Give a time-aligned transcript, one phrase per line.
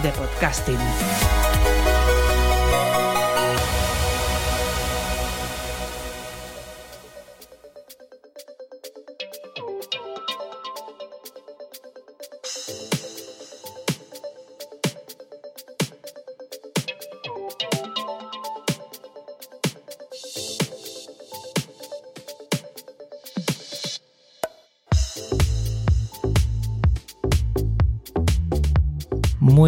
[0.00, 1.41] de podcasting.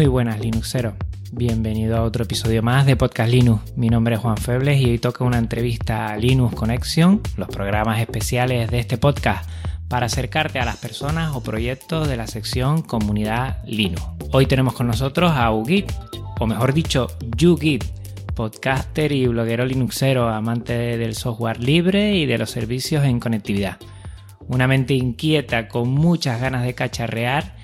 [0.05, 0.93] Muy buenas Linuxeros,
[1.31, 3.75] bienvenido a otro episodio más de Podcast Linux.
[3.75, 7.99] Mi nombre es Juan Febles y hoy toca una entrevista a Linux Connection, los programas
[7.99, 9.49] especiales de este podcast
[9.87, 14.03] para acercarte a las personas o proyectos de la sección Comunidad Linux.
[14.31, 15.91] Hoy tenemos con nosotros a Ugit,
[16.39, 17.83] o mejor dicho, YouGit,
[18.35, 23.79] podcaster y bloguero linuxero, amante del software libre y de los servicios en conectividad.
[24.47, 27.55] Una mente inquieta con muchas ganas de cacharrear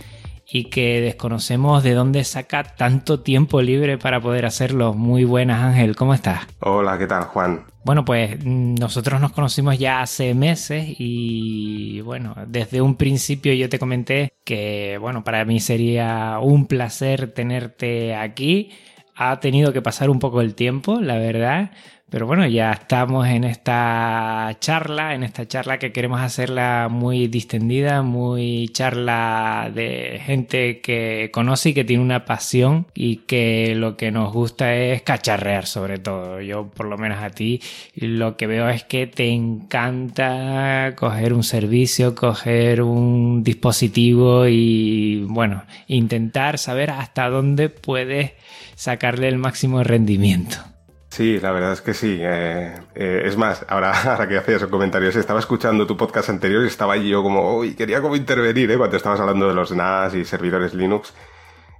[0.51, 4.93] y que desconocemos de dónde saca tanto tiempo libre para poder hacerlo.
[4.93, 6.47] Muy buenas Ángel, ¿cómo estás?
[6.59, 7.65] Hola, ¿qué tal Juan?
[7.83, 13.69] Bueno, pues mm, nosotros nos conocimos ya hace meses y bueno, desde un principio yo
[13.69, 18.71] te comenté que bueno, para mí sería un placer tenerte aquí.
[19.15, 21.71] Ha tenido que pasar un poco el tiempo, la verdad,
[22.11, 28.01] pero bueno, ya estamos en esta charla, en esta charla que queremos hacerla muy distendida,
[28.01, 34.11] muy charla de gente que conoce y que tiene una pasión y que lo que
[34.11, 36.41] nos gusta es cacharrear sobre todo.
[36.41, 37.61] Yo por lo menos a ti
[37.95, 45.63] lo que veo es que te encanta coger un servicio, coger un dispositivo y bueno,
[45.87, 48.33] intentar saber hasta dónde puedes
[48.75, 50.70] sacarle el máximo rendimiento.
[51.11, 52.19] Sí, la verdad es que sí.
[52.21, 56.67] Eh, eh, es más, ahora, ahora que hacías comentarios, estaba escuchando tu podcast anterior y
[56.67, 58.77] estaba yo como, uy, quería como intervenir, ¿eh?
[58.77, 61.13] Cuando estabas hablando de los NAS y servidores Linux.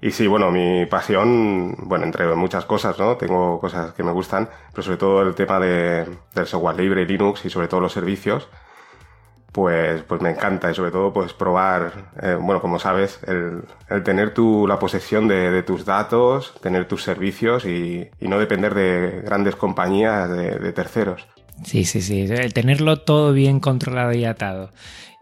[0.02, 3.18] Y sí, bueno, mi pasión, bueno, entre muchas cosas, ¿no?
[3.18, 6.06] Tengo cosas que me gustan, pero sobre todo el tema de,
[6.36, 8.50] del software libre, Linux y sobre todo los servicios
[9.52, 13.64] pues, pues me encanta y sobre todo pues probar, eh, bueno, como sabes, el,
[14.04, 19.56] tener tu, la posesión de, tus datos, tener tus servicios y, no depender de grandes
[19.56, 21.28] compañías, de, terceros.
[21.66, 24.72] Sí, sí, sí, el tenerlo todo bien controlado y atado.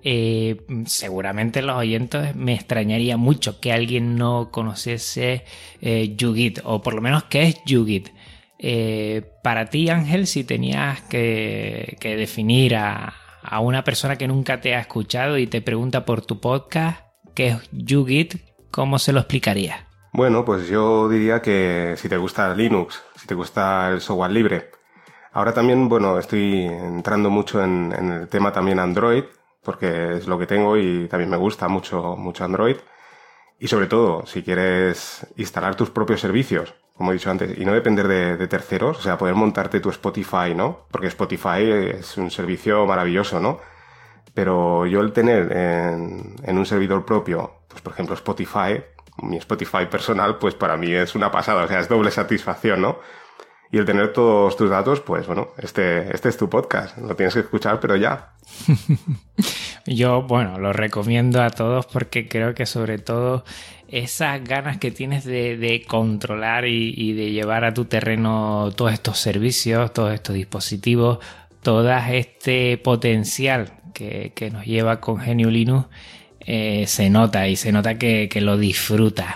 [0.02, 5.44] Eh, seguramente los oyentes me extrañaría mucho que alguien no conociese
[5.82, 8.10] eh, YouGit, o por lo menos qué es YouGit.
[8.60, 14.62] Eh, para ti, Ángel, si tenías que, que definir a, a una persona que nunca
[14.62, 17.02] te ha escuchado y te pregunta por tu podcast,
[17.34, 18.36] que es YouGit,
[18.72, 19.88] ¿cómo se lo explicaría?
[20.14, 24.72] Bueno, pues yo diría que si te gusta Linux, si te gusta el software libre.
[25.32, 29.24] Ahora también, bueno, estoy entrando mucho en, en el tema también Android,
[29.64, 32.78] porque es lo que tengo y también me gusta mucho, mucho Android.
[33.60, 37.72] Y sobre todo, si quieres instalar tus propios servicios, como he dicho antes, y no
[37.72, 40.82] depender de, terceros, o sea, poder montarte tu Spotify, ¿no?
[40.92, 41.62] Porque Spotify
[41.98, 43.62] es un servicio maravilloso, ¿no?
[44.34, 48.84] Pero yo el tener en, en un servidor propio, pues por ejemplo Spotify,
[49.22, 53.00] mi Spotify personal, pues para mí es una pasada, o sea, es doble satisfacción, ¿no?
[53.72, 57.34] Y el tener todos tus datos, pues bueno, este, este es tu podcast, lo tienes
[57.34, 58.34] que escuchar, pero ya.
[59.86, 63.46] Yo, bueno, lo recomiendo a todos porque creo que sobre todo
[63.92, 69.18] esas ganas que tienes de, de controlar y, de llevar a tu terreno todos estos
[69.20, 71.20] servicios, todos estos dispositivos,
[71.62, 75.88] todo este potencial que, que nos lleva con Genio Linux,
[76.42, 79.36] eh, se nota y se nota que, que lo disfrutas.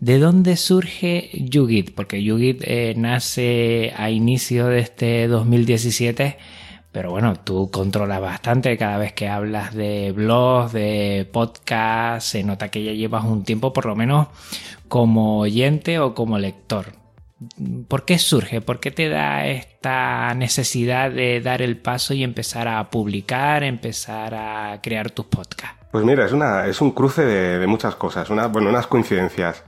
[0.00, 1.94] ¿De dónde surge YouGit?
[1.94, 6.38] Porque YouGit eh, nace a inicio de este 2017
[6.92, 12.68] pero bueno, tú controlas bastante cada vez que hablas de blogs, de podcast, se nota
[12.68, 14.28] que ya llevas un tiempo por lo menos
[14.88, 16.86] como oyente o como lector.
[17.88, 18.60] ¿Por qué surge?
[18.60, 24.34] ¿Por qué te da esta necesidad de dar el paso y empezar a publicar, empezar
[24.34, 25.78] a crear tus podcasts?
[25.90, 29.64] Pues mira, es, una, es un cruce de, muchas cosas, bueno, unas coincidencias.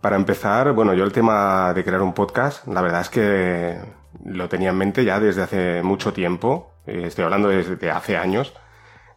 [0.00, 4.48] Para empezar, bueno, yo el tema de crear un podcast, la verdad es que lo
[4.48, 8.52] tenía en mente ya desde hace mucho tiempo, estoy hablando desde hace años,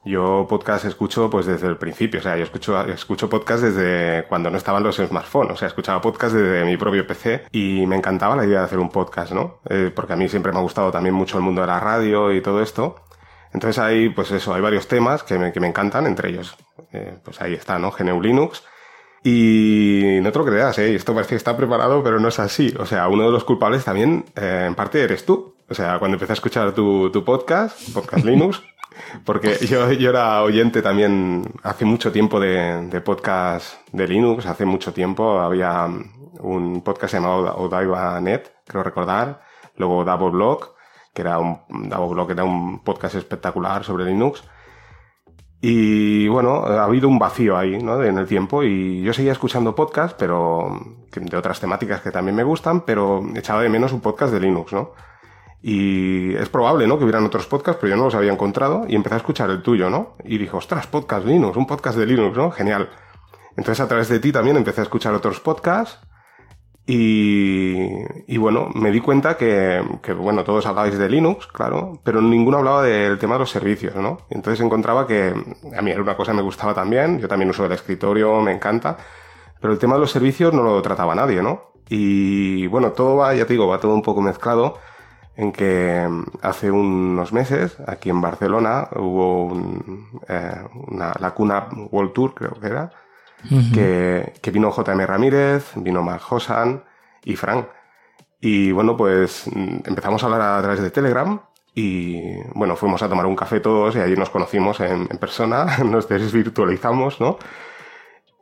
[0.06, 4.50] Yo podcast escucho pues desde el principio, o sea, yo escucho, escucho podcast desde cuando
[4.50, 8.36] no estaban los smartphones, o sea, escuchaba podcast desde mi propio PC y me encantaba
[8.36, 9.62] la idea de hacer un podcast, ¿no?
[9.70, 12.34] Eh, porque a mí siempre me ha gustado también mucho el mundo de la radio
[12.34, 12.98] y todo esto.
[13.54, 16.58] Entonces hay, pues eso, hay varios temas que me, que me encantan, entre ellos,
[16.92, 17.92] eh, pues ahí está, ¿no?
[17.92, 18.64] GNU Linux.
[19.24, 20.96] Y no te lo creas, ¿eh?
[20.96, 22.74] Esto parece que está preparado, pero no es así.
[22.78, 25.56] O sea, uno de los culpables también, eh, en parte, eres tú.
[25.70, 28.62] O sea, cuando empecé a escuchar tu, tu podcast, Podcast Linux,
[29.26, 34.66] porque yo, yo era oyente también hace mucho tiempo de, de podcast de Linux, hace
[34.66, 35.88] mucho tiempo había
[36.40, 39.42] un podcast llamado Odaiba.net, creo recordar,
[39.78, 40.76] luego Blog,
[41.14, 44.44] que era un, Blog era un podcast espectacular sobre Linux.
[45.66, 48.04] Y bueno, ha habido un vacío ahí, ¿no?
[48.04, 50.78] En el tiempo y yo seguía escuchando podcasts, pero
[51.16, 54.74] de otras temáticas que también me gustan, pero echaba de menos un podcast de Linux,
[54.74, 54.92] ¿no?
[55.62, 56.98] Y es probable, ¿no?
[56.98, 59.62] Que hubieran otros podcasts, pero yo no los había encontrado y empecé a escuchar el
[59.62, 60.18] tuyo, ¿no?
[60.26, 62.52] Y dije, ostras, podcast Linux, un podcast de Linux, ¿no?
[62.52, 62.90] Genial.
[63.56, 65.98] Entonces a través de ti también empecé a escuchar otros podcasts
[66.86, 67.78] y,
[68.28, 72.58] y bueno, me di cuenta que, que, bueno, todos hablabais de Linux, claro, pero ninguno
[72.58, 74.18] hablaba del tema de los servicios, ¿no?
[74.30, 75.34] Entonces encontraba que
[75.78, 78.52] a mí era una cosa que me gustaba también, yo también uso el escritorio, me
[78.52, 78.98] encanta,
[79.62, 81.72] pero el tema de los servicios no lo trataba nadie, ¿no?
[81.88, 84.78] Y bueno, todo va, ya te digo, va todo un poco mezclado
[85.36, 86.08] en que
[86.42, 92.60] hace unos meses, aquí en Barcelona, hubo un, eh, una, la Cuna World Tour, creo
[92.60, 92.92] que era,
[93.74, 96.84] que, que, vino JM Ramírez, vino Mark Hosan
[97.24, 97.68] y Frank.
[98.40, 101.40] Y bueno, pues mm, empezamos a hablar a través de Telegram
[101.76, 105.78] y bueno, fuimos a tomar un café todos y allí nos conocimos en, en persona,
[105.86, 107.38] nos desvirtualizamos, ¿no?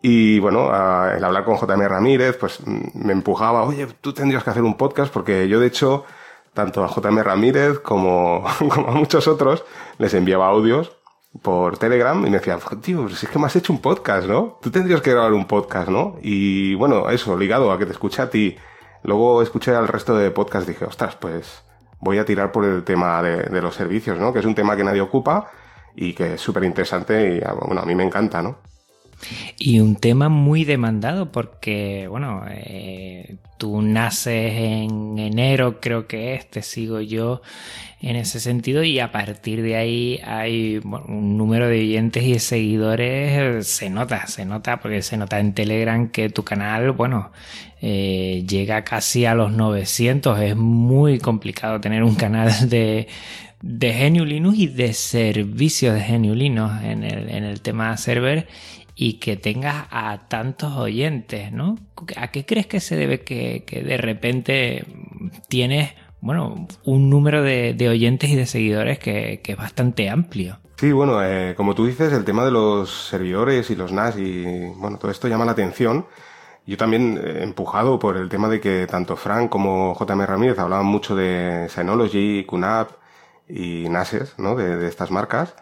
[0.04, 0.66] Y bueno,
[1.12, 4.76] el hablar con JM Ramírez, pues mm, me empujaba, oye, tú tendrías que hacer un
[4.76, 6.06] podcast porque yo de hecho
[6.54, 9.64] tanto a JM Ramírez como, como a muchos otros,
[9.98, 10.98] les enviaba audios
[11.42, 14.60] por Telegram y me decían, tío, si es que me has hecho un podcast, ¿no?
[14.62, 16.18] Tú tendrías que grabar un podcast, ¿no?
[16.22, 18.58] Y bueno, eso, ligado a que te escuché a ti.
[19.04, 21.64] Luego escuché al resto de podcasts y dije, ostras, pues
[22.00, 24.34] voy a tirar por el tema de, de los servicios, ¿no?
[24.34, 25.50] Que es un tema que nadie ocupa
[25.96, 28.58] y que es súper interesante y bueno, a mí me encanta, ¿no?
[29.58, 36.50] Y un tema muy demandado porque, bueno, eh, tú naces en enero, creo que es,
[36.50, 37.42] te sigo yo
[38.02, 42.40] en ese sentido y a partir de ahí hay un número de oyentes y de
[42.40, 47.32] seguidores, se nota, se nota, porque se nota en Telegram que tu canal, bueno,
[47.82, 53.08] eh, llega casi a los 900, es muy complicado tener un canal de
[53.62, 58.48] de GNU Linux y de servicios de GNU Linux en el, en el tema server
[59.04, 61.76] y que tengas a tantos oyentes, ¿no?
[62.18, 64.86] ¿A qué crees que se debe que, de repente
[65.48, 70.60] tienes, bueno, un número de, oyentes y de seguidores que, es bastante amplio?
[70.78, 74.68] Sí, bueno, eh, como tú dices, el tema de los servidores y los NAS y,
[74.78, 76.06] bueno, todo esto llama la atención.
[76.68, 80.86] Yo también he empujado por el tema de que tanto Frank como JM Ramírez hablaban
[80.86, 82.92] mucho de Synology, QNAP
[83.50, 84.56] y NASes, ¿no?
[84.56, 85.56] de estas marcas.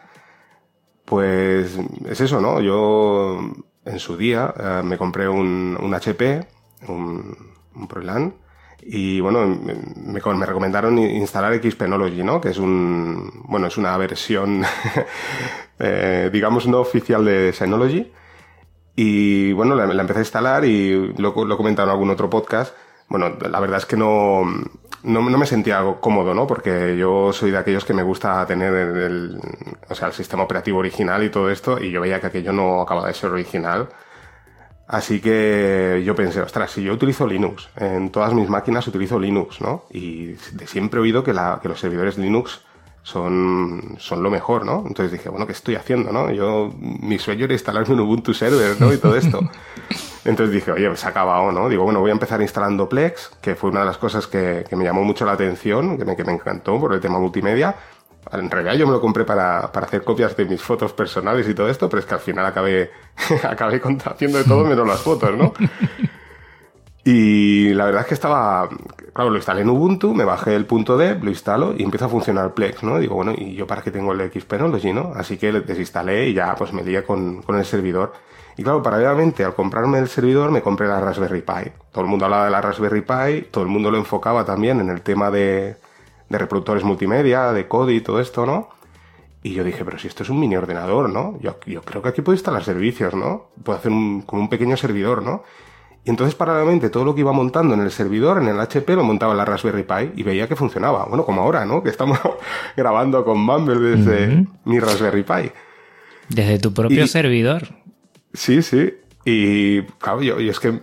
[1.09, 1.75] Pues
[2.07, 2.61] es eso, ¿no?
[2.61, 3.39] Yo
[3.83, 6.45] en su día eh, me compré un, un HP,
[6.87, 7.35] un,
[7.89, 8.35] ProLAN,
[8.83, 12.39] y bueno, me, me, recomendaron instalar Xpenology, ¿no?
[12.39, 14.63] Que es un, bueno, es una versión,
[15.79, 18.11] eh, digamos, no oficial de Synology.
[18.95, 22.75] Y bueno, la, empecé a instalar y lo, lo he comentado en algún otro podcast.
[23.09, 24.43] Bueno, la verdad es que no,
[25.03, 26.45] no, me sentía cómodo, ¿no?
[26.45, 29.39] Porque yo soy de aquellos que me gusta tener el,
[29.89, 32.81] o sea, el sistema operativo original y todo esto, y yo veía que aquello no
[32.81, 33.89] acababa de ser original.
[34.87, 39.61] Así que yo pensé, ostras, si yo utilizo Linux, en todas mis máquinas utilizo Linux,
[39.61, 39.85] ¿no?
[39.91, 42.61] Y de siempre he oído que, la, que los servidores Linux
[43.03, 44.83] son, son lo mejor, ¿no?
[44.85, 46.31] Entonces dije, bueno, ¿qué estoy haciendo, no?
[46.31, 48.93] Yo, mi sueño era instalarme un Ubuntu server, ¿no?
[48.93, 49.39] Y todo esto.
[50.25, 51.69] Entonces dije, oye, se ha acabado, ¿no?
[51.69, 54.75] Digo, bueno, voy a empezar instalando Plex, que fue una de las cosas que, que
[54.75, 57.75] me llamó mucho la atención, que me, que me encantó por el tema multimedia.
[58.31, 61.55] En realidad yo me lo compré para, para, hacer copias de mis fotos personales y
[61.55, 62.91] todo esto, pero es que al final acabé,
[63.43, 65.53] acabé haciendo de todo menos las fotos, ¿no?
[67.03, 68.69] Y la verdad es que estaba,
[69.19, 72.07] claro, lo instalé en Ubuntu, me bajé el punto .deb, lo instalo y empieza a
[72.07, 72.99] funcionar Plex, ¿no?
[72.99, 75.11] Digo, bueno, ¿y yo para qué tengo el Xpenology, no?
[75.13, 78.13] Así que desinstalé y ya pues me lié con, con el servidor.
[78.55, 81.69] Y claro, paralelamente al comprarme el servidor me compré la Raspberry Pi.
[81.91, 84.89] Todo el mundo hablaba de la Raspberry Pi, todo el mundo lo enfocaba también en
[84.89, 85.75] el tema de,
[86.29, 88.69] de reproductores multimedia, de Kodi todo esto, ¿no?
[89.43, 91.37] Y yo dije, pero si esto es un mini ordenador, ¿no?
[91.41, 93.47] Yo, yo creo que aquí puedo instalar servicios, ¿no?
[93.65, 95.43] Puedo hacer un, como un pequeño servidor, ¿no?
[96.03, 99.03] Y entonces paralelamente todo lo que iba montando en el servidor, en el HP, lo
[99.03, 101.05] montaba en la Raspberry Pi y veía que funcionaba.
[101.05, 101.83] Bueno, como ahora, ¿no?
[101.83, 102.19] Que estamos
[102.77, 105.51] grabando con Mumble desde mi Raspberry Pi.
[106.29, 107.67] Desde tu propio servidor.
[108.33, 108.93] Sí, sí.
[109.25, 110.79] Y claro, yo, es que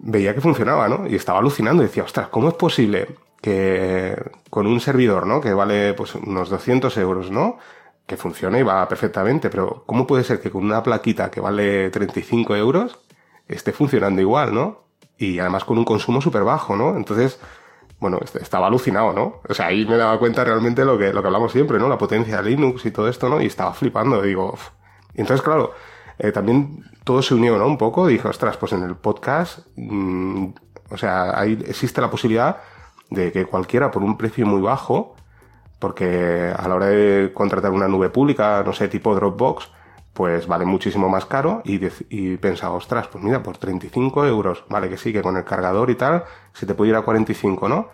[0.00, 1.06] veía que funcionaba, ¿no?
[1.08, 3.08] Y estaba alucinando y decía, ostras, ¿cómo es posible
[3.40, 4.16] que
[4.48, 5.40] con un servidor, ¿no?
[5.40, 7.58] Que vale pues unos 200 euros, ¿no?
[8.06, 11.90] Que funcione y va perfectamente, pero ¿cómo puede ser que con una plaquita que vale
[11.90, 12.98] 35 euros
[13.48, 14.82] esté funcionando igual, ¿no?
[15.18, 16.96] Y además con un consumo súper bajo, ¿no?
[16.96, 17.38] Entonces,
[18.00, 19.40] bueno, estaba alucinado, ¿no?
[19.48, 21.88] O sea, ahí me daba cuenta realmente lo que, lo que hablamos siempre, ¿no?
[21.88, 23.40] La potencia de Linux y todo esto, ¿no?
[23.40, 24.58] Y estaba flipando, digo...
[25.14, 25.72] Y entonces, claro,
[26.18, 27.66] eh, también todo se unió, ¿no?
[27.66, 30.46] Un poco, dije, ostras, pues en el podcast, mmm,
[30.90, 32.58] o sea, ahí existe la posibilidad
[33.10, 35.16] de que cualquiera por un precio muy bajo,
[35.78, 39.70] porque a la hora de contratar una nube pública, no sé, tipo Dropbox,
[40.12, 44.88] pues vale muchísimo más caro y, y pensaba, ostras, pues mira, por 35 euros, vale
[44.88, 47.88] que sí, que con el cargador y tal, se te puede ir a 45, ¿no?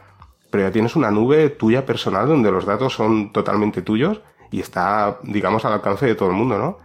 [0.50, 4.20] Pero ya tienes una nube tuya personal donde los datos son totalmente tuyos
[4.50, 6.78] y está, digamos, al alcance de todo el mundo, ¿no?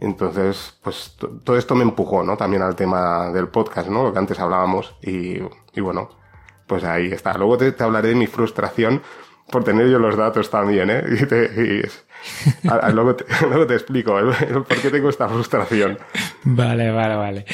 [0.00, 2.36] Entonces, pues todo esto me empujó, ¿no?
[2.36, 4.04] También al tema del podcast, ¿no?
[4.04, 5.38] Lo que antes hablábamos y,
[5.74, 6.10] y bueno,
[6.66, 7.36] pues ahí está.
[7.36, 9.02] Luego te, te hablaré de mi frustración
[9.50, 11.04] por tener yo los datos también, ¿eh?
[11.20, 11.90] Y, te,
[12.92, 14.34] luego, te, luego, te, explico ¿eh?
[14.50, 15.98] por qué tengo esta frustración.
[16.44, 17.44] Vale, vale, vale.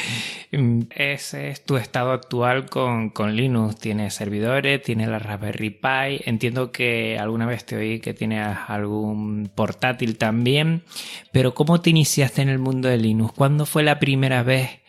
[0.51, 3.77] Mm, ese es tu estado actual con, con Linux.
[3.77, 6.21] Tienes servidores, tienes la Raspberry Pi.
[6.25, 10.83] Entiendo que alguna vez te oí que tienes algún portátil también.
[11.31, 13.33] Pero ¿cómo te iniciaste en el mundo de Linux?
[13.33, 14.79] ¿Cuándo fue la primera vez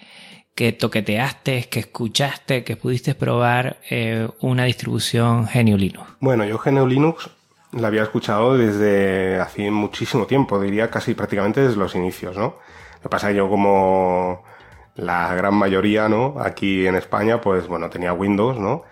[0.54, 6.08] que toqueteaste, que escuchaste, que pudiste probar eh, una distribución GNU Linux?
[6.20, 7.28] Bueno, yo GNU Linux
[7.76, 12.56] la había escuchado desde hace muchísimo tiempo, diría casi prácticamente desde los inicios, ¿no?
[12.96, 14.42] Lo que pasa es que yo como
[14.96, 16.36] la gran mayoría, ¿no?
[16.40, 18.82] Aquí en España, pues bueno, tenía Windows, ¿no?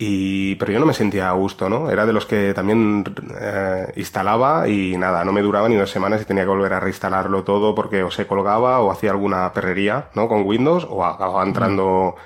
[0.00, 1.90] Y, pero yo no me sentía a gusto, ¿no?
[1.90, 3.04] Era de los que también
[3.40, 6.80] eh, instalaba y nada, no me duraba ni dos semanas y tenía que volver a
[6.80, 10.28] reinstalarlo todo porque o se colgaba o hacía alguna perrería, ¿no?
[10.28, 12.16] Con Windows o acababa entrando...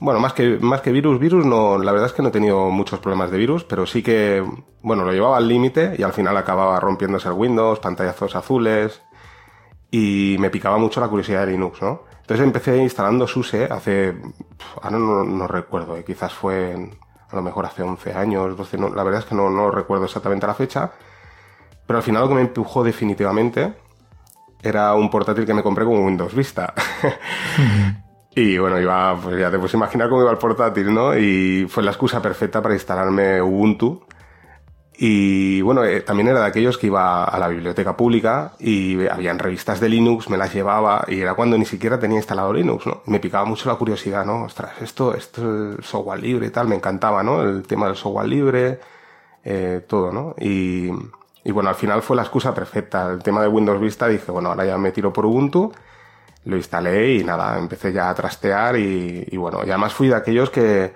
[0.00, 2.70] Bueno, más que, más que virus, virus no, la verdad es que no he tenido
[2.70, 4.42] muchos problemas de virus, pero sí que,
[4.80, 9.02] bueno, lo llevaba al límite y al final acababa rompiéndose el Windows, pantallazos azules
[9.90, 12.04] y me picaba mucho la curiosidad de Linux, ¿no?
[12.22, 14.16] Entonces empecé instalando SUSE hace,
[14.80, 16.90] ahora no, recuerdo, eh, quizás fue
[17.28, 20.06] a lo mejor hace 11 años, 12, no, la verdad es que no, no recuerdo
[20.06, 20.92] exactamente la fecha,
[21.86, 23.74] pero al final lo que me empujó definitivamente
[24.62, 26.72] era un portátil que me compré con Windows Vista.
[28.34, 31.16] Y bueno, iba, pues ya te puedes imaginar cómo iba el portátil, ¿no?
[31.16, 34.04] Y fue la excusa perfecta para instalarme Ubuntu
[35.02, 39.38] y bueno, eh, también era de aquellos que iba a la biblioteca pública y habían
[39.38, 43.00] revistas de Linux, me las llevaba y era cuando ni siquiera tenía instalado Linux, ¿no?
[43.06, 44.42] me picaba mucho la curiosidad, ¿no?
[44.42, 47.40] Ostras, esto, esto es software libre y tal, me encantaba, ¿no?
[47.40, 48.78] El tema del software libre,
[49.42, 50.34] eh, todo, ¿no?
[50.38, 50.90] Y,
[51.44, 53.10] y bueno, al final fue la excusa perfecta.
[53.10, 55.72] El tema de Windows Vista dije, bueno, ahora ya me tiro por Ubuntu,
[56.44, 60.16] lo instalé y nada, empecé ya a trastear y, y bueno, y además fui de
[60.16, 60.92] aquellos que,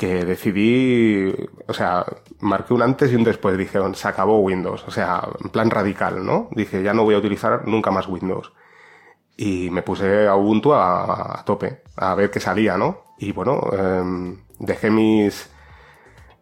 [0.00, 1.30] que decidí,
[1.68, 2.06] o sea,
[2.38, 3.58] marqué un antes y un después.
[3.58, 6.48] Dije, se acabó Windows, o sea, en plan radical, ¿no?
[6.52, 8.50] Dije, ya no voy a utilizar nunca más Windows.
[9.36, 13.04] Y me puse a Ubuntu a, tope, a ver qué salía, ¿no?
[13.18, 15.50] Y bueno, em, dejé mis,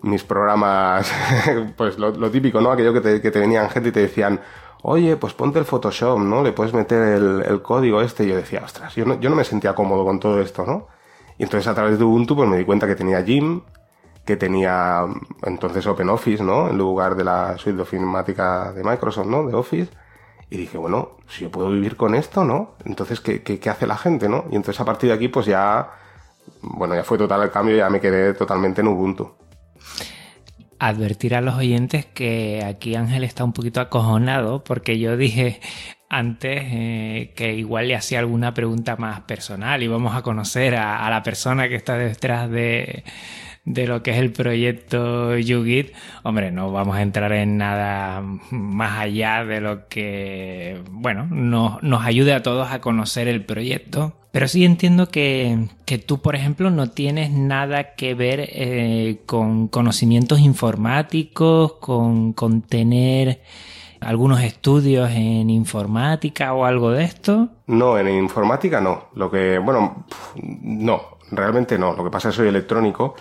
[0.02, 1.12] mis programas,
[1.76, 2.70] pues lo, típico, ¿no?
[2.70, 4.40] Aquello que te, que te venían gente y te decían,
[4.82, 6.42] oye, pues ponte el Photoshop, ¿no?
[6.42, 8.24] Le puedes meter el, el código este.
[8.24, 10.88] Y yo decía, ostras, yo no, yo no me sentía cómodo con todo esto, ¿no?
[11.38, 13.62] Y entonces a través de Ubuntu pues me di cuenta que tenía Jim,
[14.24, 15.06] que tenía
[15.44, 16.68] entonces OpenOffice, ¿no?
[16.68, 19.46] En lugar de la suite de ofimática de Microsoft, ¿no?
[19.46, 19.90] De Office.
[20.50, 22.74] Y dije, bueno, si yo puedo vivir con esto, ¿no?
[22.84, 24.44] Entonces, ¿qué, qué, hace la gente, no?
[24.50, 25.90] Y entonces a partir de aquí, pues ya,
[26.62, 29.30] bueno, ya fue total el cambio, ya me quedé totalmente en Ubuntu.
[30.78, 35.60] Advertir a los oyentes que aquí Ángel está un poquito acojonado porque yo dije,
[36.08, 41.08] antes eh, que igual le hacía alguna pregunta más personal y vamos a conocer a,
[41.10, 43.04] la persona que está detrás de,
[43.64, 45.92] lo que es el proyecto YouGit,
[46.22, 52.32] hombre, no vamos a entrar en nada más allá de lo que, bueno, nos ayude
[52.32, 54.17] a todos a conocer el proyecto.
[54.30, 59.68] Pero sí entiendo que, que tú, por ejemplo, no tienes nada que ver eh, con
[59.68, 63.40] conocimientos informáticos, con, con tener
[64.00, 67.48] algunos estudios en informática o algo de esto?
[67.66, 69.08] No, en informática no.
[69.14, 70.04] Lo que, bueno,
[70.36, 71.94] no, realmente no.
[71.94, 73.14] Lo que pasa es que soy electrónico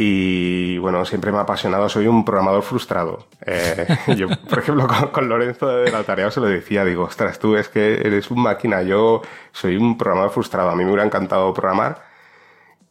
[0.00, 3.26] y bueno, siempre me ha apasionado, soy un programador frustrado.
[3.44, 3.86] Eh,
[4.16, 7.68] yo, por ejemplo, con, Lorenzo de la tarea se lo decía, digo, ostras, tú es
[7.68, 12.06] que eres un máquina, yo soy un programador frustrado, a mí me hubiera encantado programar.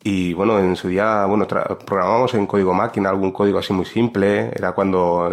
[0.03, 4.51] Y bueno, en su día, bueno, programamos en código máquina, algún código así muy simple,
[4.53, 5.29] era cuando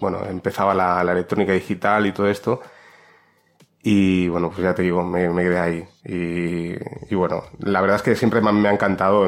[0.00, 2.60] bueno, empezaba la, electrónica digital y todo esto.
[3.88, 5.84] Y bueno, pues ya te digo, me, quedé ahí.
[6.04, 9.24] Y, bueno, la verdad es que siempre me, ha encantado.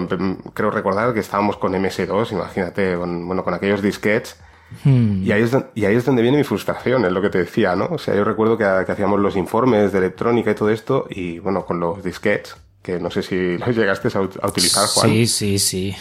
[0.53, 4.37] Creo recordar que estábamos con MS2, imagínate, con, bueno, con aquellos disquets.
[4.83, 5.23] Hmm.
[5.23, 7.77] Y, ahí es, y ahí es donde viene mi frustración, es lo que te decía,
[7.77, 7.87] ¿no?
[7.87, 11.39] O sea, yo recuerdo que, que hacíamos los informes de electrónica y todo esto, y
[11.39, 15.09] bueno, con los disquets, que no sé si los llegaste a, utilizar, Juan.
[15.09, 15.97] Sí, sí, sí.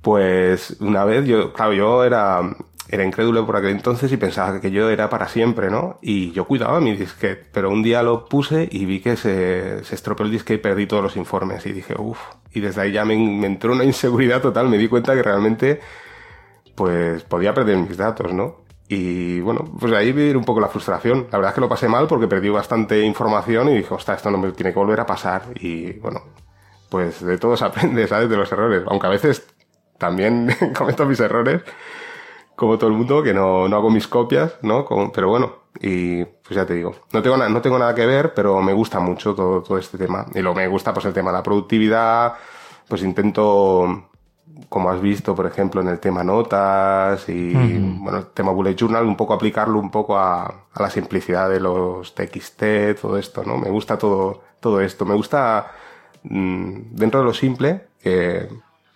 [0.00, 2.40] Pues una vez yo, claro, yo era,
[2.88, 5.98] era incrédulo por aquel entonces y pensaba que yo era para siempre, ¿no?
[6.00, 9.94] Y yo cuidaba mi disquete, pero un día lo puse y vi que se, se
[9.94, 12.18] estropeó el disquete y perdí todos los informes y dije, uff,
[12.52, 15.80] y desde ahí ya me, me, entró una inseguridad total, me di cuenta que realmente
[16.74, 18.68] pues podía perder mis datos, ¿no?
[18.88, 21.26] Y bueno, pues ahí vi un poco la frustración.
[21.30, 24.30] La verdad es que lo pasé mal porque perdí bastante información y dije, ostras, esto
[24.30, 25.42] no me tiene que volver a pasar.
[25.60, 26.22] Y bueno,
[26.88, 28.30] pues de todo se aprende, ¿sabes?
[28.30, 28.84] De los errores.
[28.86, 29.46] Aunque a veces
[29.98, 31.62] también cometo mis errores,
[32.58, 34.84] como todo el mundo, que no, no hago mis copias, ¿no?
[35.14, 38.60] pero bueno, y pues ya te digo, no tengo, no tengo nada que ver, pero
[38.60, 40.26] me gusta mucho todo, todo este tema.
[40.34, 42.34] Y lo me gusta, pues el tema de la productividad,
[42.88, 44.08] pues intento,
[44.68, 49.06] como has visto, por ejemplo, en el tema notas y, bueno, el tema bullet journal,
[49.06, 53.56] un poco aplicarlo un poco a, a la simplicidad de los TXT, todo esto, ¿no?
[53.56, 55.04] Me gusta todo, todo esto.
[55.04, 55.70] Me gusta,
[56.24, 58.48] mmm, dentro de lo simple, que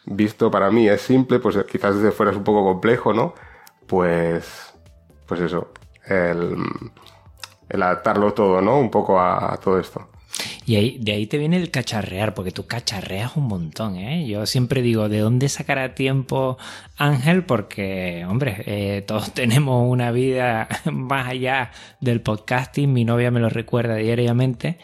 [0.05, 3.35] visto para mí es simple, pues quizás desde fuera es un poco complejo, ¿no?
[3.93, 4.73] Pues,
[5.27, 5.71] pues eso,
[6.09, 6.57] el,
[7.71, 8.81] adaptarlo todo, ¿no?
[8.81, 10.09] Un poco a, todo esto.
[10.65, 14.27] Y de ahí te viene el cacharrear, porque tú cacharreas un montón, ¿eh?
[14.27, 16.57] Yo siempre digo, ¿de dónde sacará tiempo
[16.97, 17.45] Ángel?
[17.45, 21.71] Porque, hombre, eh, todos tenemos una vida más allá
[22.01, 24.79] del podcasting, mi novia me lo recuerda diariamente,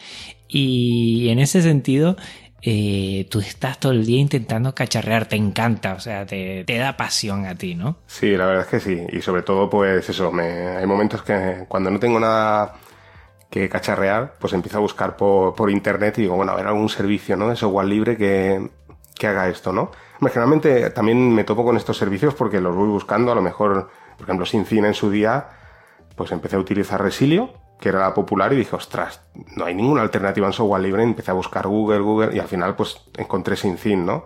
[0.47, 2.15] y en ese sentido,
[2.61, 7.45] eh, tú estás todo el día intentando cacharrear, te encanta, o sea, te, da pasión
[7.45, 7.97] a ti, ¿no?
[8.07, 9.17] Sí, la verdad es que sí.
[9.17, 12.75] Y sobre todo, pues eso, me, hay momentos que cuando no tengo nada
[13.49, 17.37] que cacharrear, pues empiezo a buscar por, internet y digo, bueno, a ver algún servicio,
[17.37, 17.49] ¿no?
[17.49, 18.69] De software libre que,
[19.17, 19.91] que haga esto, ¿no?
[20.27, 24.23] generalmente también me topo con estos servicios porque los voy buscando, a lo mejor, por
[24.23, 25.47] ejemplo, sin cine en su día,
[26.17, 29.21] pues empecé a utilizar Resilio que era la popular y dije, ostras,
[29.55, 31.03] no hay ninguna alternativa en software libre.
[31.03, 34.25] Empecé a buscar Google, Google y al final pues encontré SinCin, ¿no?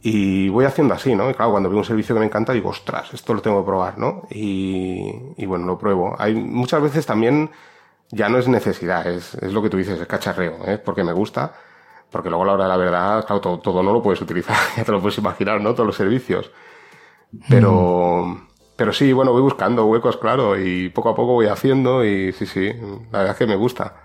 [0.00, 1.28] Y voy haciendo así, ¿no?
[1.30, 3.66] Y claro, cuando veo un servicio que me encanta digo, ostras, esto lo tengo que
[3.66, 4.22] probar, ¿no?
[4.30, 6.14] Y, y bueno, lo pruebo.
[6.18, 7.50] Hay muchas veces también
[8.10, 10.78] ya no es necesidad, es, es lo que tú dices, es cacharreo, ¿eh?
[10.78, 11.54] Porque me gusta.
[12.10, 14.56] Porque luego a la hora de la verdad, claro, todo, todo no lo puedes utilizar,
[14.76, 15.74] ya te lo puedes imaginar, ¿no?
[15.74, 16.50] Todos los servicios.
[17.48, 18.47] Pero,
[18.78, 22.46] pero sí, bueno, voy buscando huecos, claro, y poco a poco voy haciendo y sí,
[22.46, 22.72] sí,
[23.10, 24.04] la verdad es que me gusta.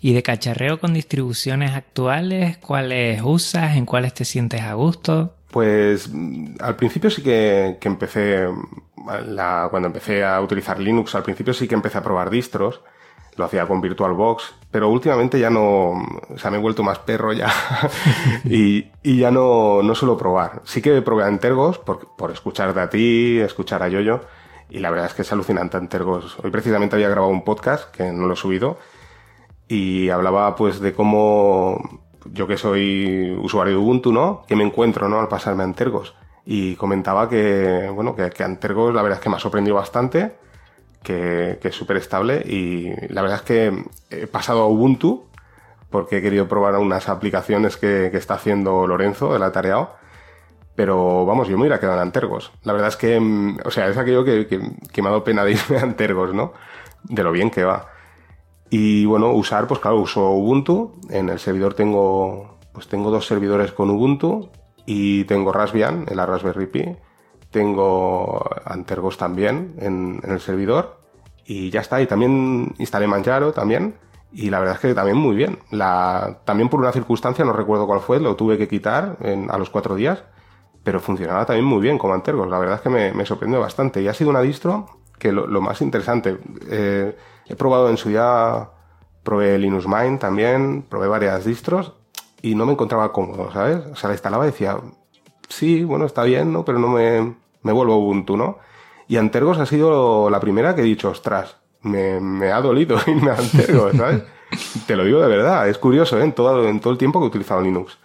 [0.00, 5.34] ¿Y de cacharreo con distribuciones actuales, cuáles usas, en cuáles te sientes a gusto?
[5.50, 6.08] Pues
[6.60, 8.48] al principio sí que, que empecé,
[9.26, 12.80] la, cuando empecé a utilizar Linux, al principio sí que empecé a probar distros
[13.36, 17.32] lo hacía con VirtualBox, pero últimamente ya no, o sea, me he vuelto más perro
[17.32, 17.50] ya
[18.44, 20.62] y, y, ya no, no suelo probar.
[20.64, 24.20] Sí que probé a Entergos por, por escucharte a ti, escuchar a Yoyo,
[24.68, 26.38] y la verdad es que es alucinante Entergos.
[26.42, 28.78] Hoy precisamente había grabado un podcast, que no lo he subido,
[29.68, 34.44] y hablaba pues de cómo yo que soy usuario de Ubuntu, ¿no?
[34.46, 35.20] Que me encuentro, ¿no?
[35.20, 36.14] Al pasarme a Entergos.
[36.44, 40.32] Y comentaba que, bueno, que, que Antergos la verdad es que me ha sorprendido bastante
[41.02, 45.26] que, es súper estable y la verdad es que he pasado a Ubuntu
[45.90, 49.94] porque he querido probar unas aplicaciones que, está haciendo Lorenzo, el atareado.
[50.74, 52.50] Pero vamos, yo me hubiera quedado en Antergos.
[52.64, 55.44] La verdad es que, mm, o sea, es aquello que, que, me ha dado pena
[55.44, 56.54] de irme a Antergos, ¿no?
[57.04, 57.88] De lo bien que va.
[58.70, 60.94] Y bueno, usar, pues claro, uso Ubuntu.
[61.10, 64.48] En el servidor tengo, pues tengo dos servidores con Ubuntu
[64.86, 66.96] y tengo Raspbian en la Raspberry Pi
[67.52, 70.98] tengo Antergos también en, el servidor
[71.46, 72.00] y ya está.
[72.00, 73.94] Y también instalé Manjaro también
[74.32, 75.58] y la verdad es que también muy bien.
[76.44, 79.94] También por una circunstancia, no recuerdo cuál fue, lo tuve que quitar a los cuatro
[79.94, 80.24] días,
[80.82, 82.48] pero funcionaba también muy bien como Antergos.
[82.48, 84.86] La verdad es que me, sorprendió bastante y ha sido una distro
[85.18, 86.38] que lo, más interesante,
[86.68, 88.70] eh, he probado en su día,
[89.22, 91.92] probé Linux Mint también, probé varias distros
[92.40, 93.86] y no me encontraba cómodo, ¿sabes?
[93.92, 94.78] O sea, la instalaba y decía,
[95.48, 96.64] sí, bueno, está bien, ¿no?
[96.64, 98.58] Pero no me, me vuelvo Ubuntu, ¿no?
[99.08, 103.30] Y Antergos ha sido la primera que he dicho, ostras, me, me ha dolido irme
[103.30, 104.22] a Antergos, ¿sabes?
[104.86, 106.24] Te lo digo de verdad, es curioso, ¿eh?
[106.24, 107.98] En todo, en todo el tiempo que he utilizado Linux.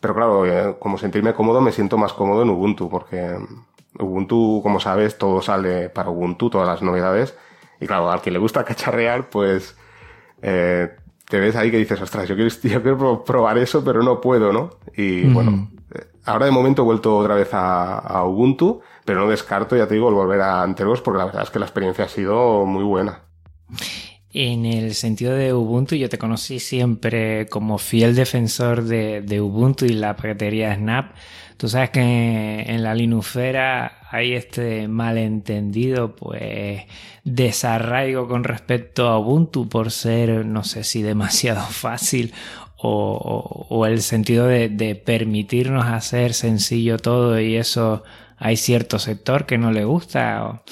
[0.00, 3.36] Pero claro, eh, como sentirme cómodo, me siento más cómodo en Ubuntu, porque
[3.98, 7.36] Ubuntu, como sabes, todo sale para Ubuntu, todas las novedades.
[7.80, 9.76] Y claro, al que le gusta cacharrear, pues
[10.42, 10.90] eh,
[11.28, 14.52] te ves ahí que dices, ostras, yo quiero, yo quiero probar eso, pero no puedo,
[14.52, 14.70] ¿no?
[14.96, 15.68] Y bueno,
[16.26, 20.08] Ahora de momento he vuelto otra vez a, Ubuntu, pero no descarto, ya te digo,
[20.08, 23.20] el volver a Antergos porque la verdad es que la experiencia ha sido muy buena.
[24.32, 29.90] En el sentido de Ubuntu, yo te conocí siempre como fiel defensor de, Ubuntu y
[29.90, 31.12] la paquetería Snap.
[31.56, 36.82] Tú sabes que en, la Linuxera hay este malentendido, pues,
[37.24, 42.34] desarraigo con respecto a Ubuntu por ser, no sé si demasiado fácil
[42.78, 48.04] o, el sentido de, de, permitirnos hacer sencillo todo y eso
[48.36, 50.62] hay cierto sector que no le gusta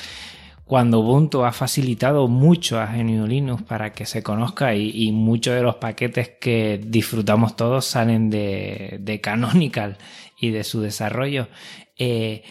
[0.65, 5.63] cuando Ubuntu ha facilitado mucho a GNU Linux para que se conozca y, muchos de
[5.63, 9.99] los paquetes que disfrutamos todos salen de, Canonical
[10.41, 11.49] y de su desarrollo.
[11.99, 12.43] Eh,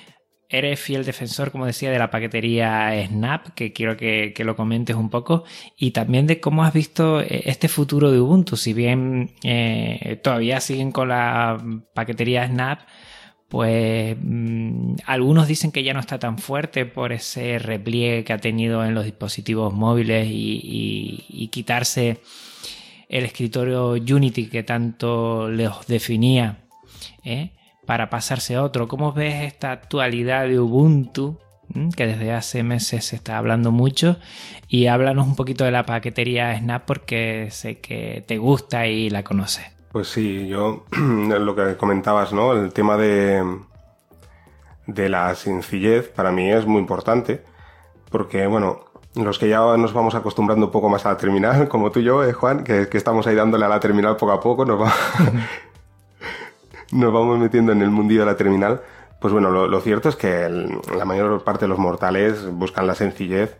[0.53, 5.09] eres fiel defensor, como decía, de la paquetería Snap, que quiero que, lo comentes un
[5.09, 8.55] poco, y también de cómo has visto eh, este futuro de Ubuntu.
[8.55, 11.57] Si bien eh, todavía siguen con la
[11.95, 12.81] paquetería Snap,
[13.49, 18.37] pues mm, algunos dicen que ya no está tan fuerte por ese repliegue que ha
[18.37, 22.19] tenido en los dispositivos móviles y, quitarse
[23.09, 26.63] el escritorio Unity que tanto les definía
[27.23, 27.51] ¿eh?
[27.85, 28.87] Para pasarse a otro.
[28.87, 31.39] ¿Cómo ves esta actualidad de Ubuntu?
[31.69, 34.17] Mm, que desde hace meses se está hablando mucho
[34.67, 39.23] y háblanos un poquito de la paquetería Snap porque sé que te gusta y la
[39.23, 39.65] conoces.
[39.91, 42.53] Pues sí, yo lo que comentabas, ¿no?
[42.53, 43.43] El tema de,
[44.87, 47.43] de la sencillez para mí es muy importante
[48.09, 51.91] porque, bueno, los que ya nos vamos acostumbrando un poco más a la terminal, como
[51.91, 54.65] tú y yo, eh, Juan, que, estamos ahí dándole a la terminal poco a poco,
[54.65, 54.91] nos,
[56.91, 58.81] nos vamos metiendo en el mundillo de la terminal.
[59.19, 60.49] Pues bueno, lo, cierto es que
[60.97, 63.57] la mayor parte de los mortales buscan la sencillez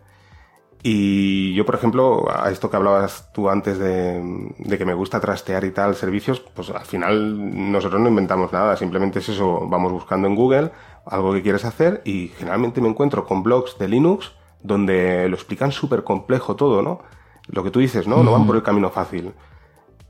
[0.86, 5.64] y yo, por ejemplo, a esto que hablabas tú antes de, que me gusta trastear
[5.64, 10.28] y tal servicios, pues al final nosotros no inventamos nada, simplemente es eso, vamos buscando
[10.28, 10.72] en Google
[11.06, 14.32] algo que quieres hacer y generalmente me encuentro con blogs de Linux
[14.62, 17.00] donde lo explican súper complejo todo, ¿no?
[17.46, 18.22] Lo que tú dices, ¿no?
[18.22, 19.32] No van por el camino fácil.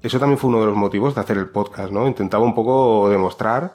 [0.04, 2.06] Eso también fue uno de los motivos de hacer el podcast, ¿no?
[2.06, 3.72] Intentaba un poco demostrar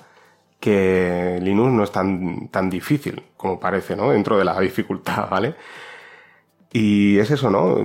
[0.59, 4.11] que Linux no es tan, tan difícil como parece, ¿no?
[4.11, 5.55] Dentro de la dificultad, ¿vale?
[6.71, 7.77] Y es eso, ¿no?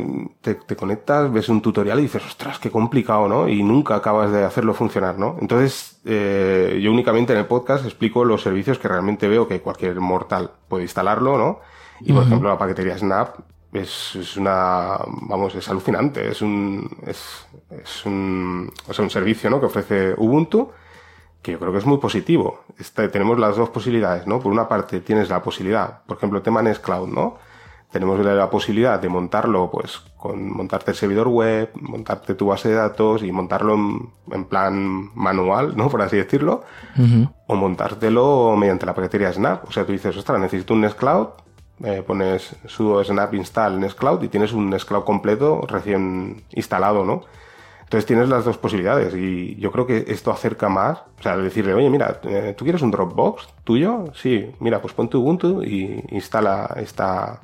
[0.43, 3.49] Te, conectas, ves un tutorial y dices, ostras, qué complicado, ¿no?
[3.49, 5.39] Y nunca acabas de hacerlo funcionar, ¿no?
[5.41, 9.99] Entonces, eh, yo únicamente en el podcast explico los servicios que realmente veo que cualquier
[10.01, 11.61] mortal puede instalarlo, ¿no?
[12.03, 13.39] Y por ejemplo, la paquetería Snap
[13.75, 19.51] es, es, una, vamos, es alucinante, es un, es, es un, o sea, un servicio,
[19.51, 19.61] ¿no?
[19.61, 20.71] Que ofrece Ubuntu,
[21.43, 22.65] que yo creo que es muy positivo.
[22.79, 24.41] Este, tenemos las dos posibilidades, ¿no?
[24.41, 27.39] Por una parte tienes la posibilidad, por ejemplo, el tema Nextcloud, ¿no?
[27.95, 32.75] tenemos la posibilidad de montarlo, pues, con montarte el servidor web, montarte tu base de
[32.75, 33.77] datos y montarlo
[34.33, 35.89] en, plan manual, ¿no?
[35.89, 36.65] Por así decirlo.
[37.47, 39.69] O montártelo mediante la paquetería Snap.
[39.69, 41.29] O sea, tú dices, ostras, necesito un Nextcloud,
[41.83, 47.23] eh, pones sudo snap install Nextcloud y tienes un Nextcloud completo recién instalado, ¿no?
[47.83, 51.75] Entonces tienes las dos posibilidades y yo creo que esto acerca más, o sea, decirle,
[51.75, 54.07] oye, mira, eh, ¿tú quieres un Dropbox tuyo?
[54.15, 57.41] Sí, mira, pues pon tu Ubuntu y instala esta,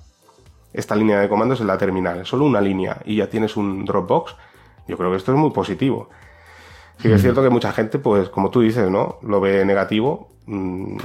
[0.72, 4.34] esta línea de comandos en la terminal, solo una línea y ya tienes un Dropbox,
[4.88, 6.08] yo creo que esto es muy positivo.
[6.98, 9.18] Sí que es cierto que mucha gente, pues como tú dices, ¿no?
[9.22, 10.28] Lo ve negativo.
[10.46, 10.96] Mm,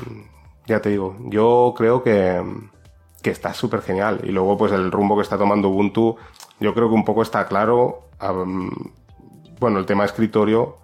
[0.67, 2.43] ya te digo, yo creo que,
[3.25, 4.21] que está súper genial.
[4.23, 6.15] Y luego, pues el rumbo que está tomando Ubuntu,
[6.59, 8.09] yo creo que un poco está claro.
[9.59, 10.77] bueno, el tema escritorio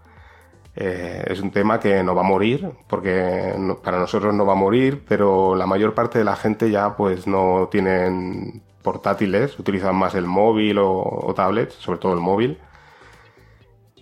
[0.75, 4.56] eh, es un tema que no va a morir, porque para nosotros no va a
[4.56, 10.15] morir, pero la mayor parte de la gente ya pues no tienen portátiles, utilizan más
[10.15, 12.58] el móvil o, tablets, sobre todo el móvil.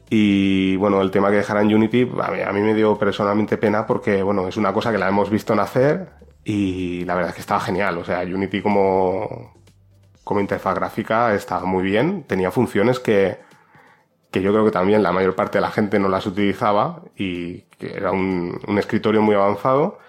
[0.10, 4.48] Y bueno, el tema que dejarán Unity a mí, me dio personalmente pena porque bueno,
[4.48, 6.20] es una cosa que la hemos visto nacer
[6.50, 7.98] y la verdad es que estaba genial.
[8.00, 9.54] O sea, Unity como,
[10.24, 13.38] como interfaz gráfica estaba muy bien, tenía funciones que,
[14.32, 17.62] que yo creo que también la mayor parte de la gente no las utilizaba y
[17.78, 20.00] que era un, un escritorio muy avanzado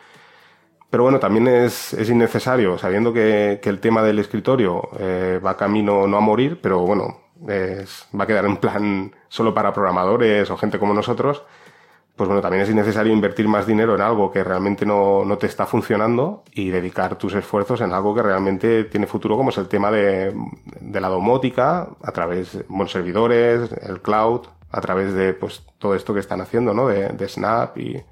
[0.90, 5.56] pero bueno, también es, es innecesario, sabiendo que, que, el tema del escritorio eh, va
[5.56, 10.56] camino no a morir, pero bueno, va a quedar en plan solo para programadores o
[10.56, 11.44] gente como nosotros,
[12.20, 15.46] pues bueno, también es innecesario invertir más dinero en algo que realmente no, no te
[15.46, 19.68] está funcionando y dedicar tus esfuerzos en algo que realmente tiene futuro, como es el
[19.68, 20.34] tema de,
[20.82, 25.94] de la domótica, a través de buenos servidores, el cloud, a través de pues todo
[25.94, 26.88] esto que están haciendo, ¿no?
[26.88, 28.02] De, de Snap y,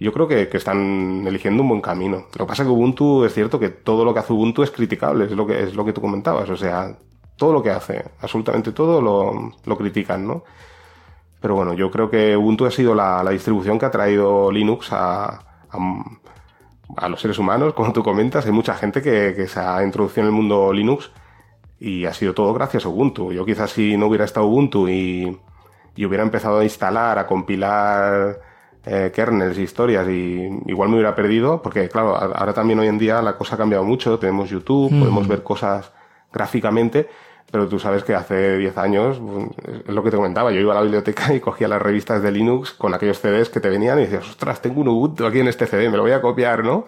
[0.00, 2.26] yo creo que, que, están eligiendo un buen camino.
[2.36, 4.72] Lo que pasa es que Ubuntu es cierto que todo lo que hace Ubuntu es
[4.72, 6.50] criticable, es lo que, es lo que tú comentabas.
[6.50, 6.96] O sea,
[7.36, 10.42] todo lo que hace, absolutamente todo lo, lo critican, ¿no?
[11.40, 14.92] Pero bueno, yo creo que Ubuntu ha sido la, la distribución que ha traído Linux
[14.92, 15.26] a,
[15.70, 16.04] a,
[16.96, 18.44] a, los seres humanos, como tú comentas.
[18.46, 21.10] Hay mucha gente que, que se ha introducido en el mundo Linux
[21.78, 23.32] Y ha sido todo gracias a Ubuntu.
[23.32, 25.38] Yo quizás si no hubiera estado Ubuntu y,
[25.96, 28.40] y hubiera empezado a instalar, a compilar
[28.84, 33.20] eh, kernels, historias, y igual me hubiera perdido, porque claro, ahora también hoy en día
[33.22, 35.00] la cosa ha cambiado mucho, tenemos YouTube, Mm.
[35.00, 35.92] podemos ver cosas
[36.32, 37.08] gráficamente,
[37.50, 39.20] pero tú sabes que hace 10 años,
[39.86, 42.30] es lo que te comentaba, yo iba a la biblioteca y cogía las revistas de
[42.32, 45.48] Linux con aquellos CDs que te venían y decías, ostras, tengo un Ubuntu aquí en
[45.48, 46.86] este CD, me lo voy a copiar, ¿no?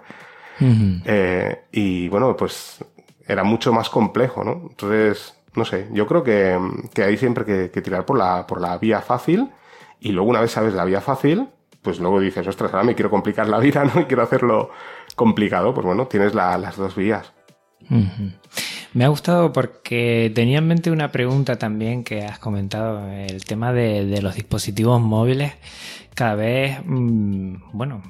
[1.05, 2.85] Eh, y bueno, pues
[3.27, 4.53] era mucho más complejo, ¿no?
[4.71, 6.59] Entonces, no sé, yo creo que,
[6.95, 9.51] que hay siempre que, que tirar por la, por la vía fácil
[10.01, 11.49] y luego una vez sabes la vía fácil,
[11.83, 14.01] pues luego dices, ostras, ahora me quiero complicar la vida, ¿no?
[14.01, 14.71] Y quiero hacerlo
[15.17, 17.33] complicado, pues bueno, tienes la- las dos vías.
[18.95, 23.73] Me ha gustado porque tenía en mente una pregunta también que has comentado, el tema
[23.73, 25.55] de, los dispositivos móviles.
[26.15, 28.03] Cada vez, mm, bueno,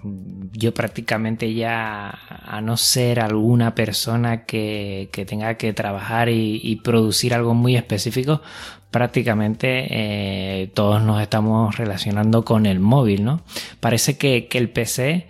[0.52, 6.76] yo prácticamente ya, a no ser alguna persona que, que tenga que trabajar y, y
[6.76, 8.42] producir algo muy específico,
[8.92, 13.42] prácticamente eh, todos nos estamos relacionando con el móvil, ¿no?
[13.80, 15.26] Parece que, que el PC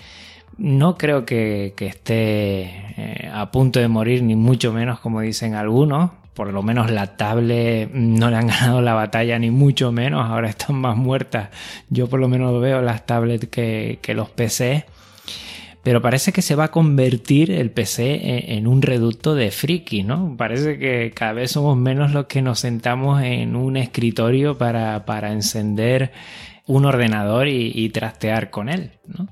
[0.59, 2.62] no creo que, esté
[2.97, 6.11] eh, a punto de morir, ni mucho menos como dicen algunos.
[6.35, 10.29] Por lo menos la tablet no le han ganado la batalla, ni mucho menos.
[10.29, 11.51] Ahora están más muertas.
[11.91, 14.87] Yo por lo menos veo las tablets que, los PC.
[15.83, 20.05] Pero parece que se va a convertir el PC en, en un reducto de friki,
[20.05, 20.37] ¿no?
[20.37, 25.33] Parece que cada vez somos menos los que nos sentamos en un escritorio para, para
[25.33, 26.12] encender
[26.67, 29.29] un ordenador y, y trastear con él, ¿no?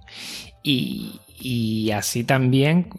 [0.62, 2.90] Y, y así también,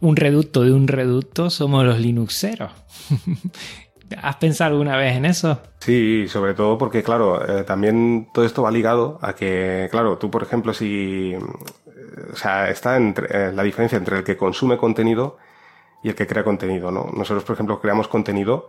[0.00, 2.72] un reducto de un reducto somos los Linuxeros.
[4.22, 5.60] ¿Has pensado alguna vez en eso?
[5.80, 10.30] Sí, sobre todo porque, claro, eh, también todo esto va ligado a que, claro, tú,
[10.30, 11.32] por ejemplo, si.
[11.34, 11.40] eh,
[12.32, 15.38] O sea, está entre, eh, la diferencia entre el que consume contenido
[16.02, 17.10] y el que crea contenido, ¿no?
[17.14, 18.68] Nosotros, por ejemplo, creamos contenido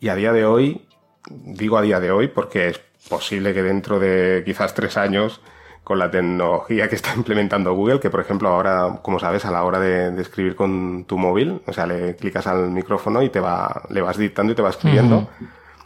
[0.00, 0.88] y a día de hoy,
[1.30, 5.40] digo a día de hoy porque es posible que dentro de quizás tres años,
[5.88, 9.64] con la tecnología que está implementando Google, que por ejemplo ahora, como sabes, a la
[9.64, 13.40] hora de, de escribir con tu móvil, o sea, le clicas al micrófono y te
[13.40, 15.26] va, le vas dictando y te va escribiendo.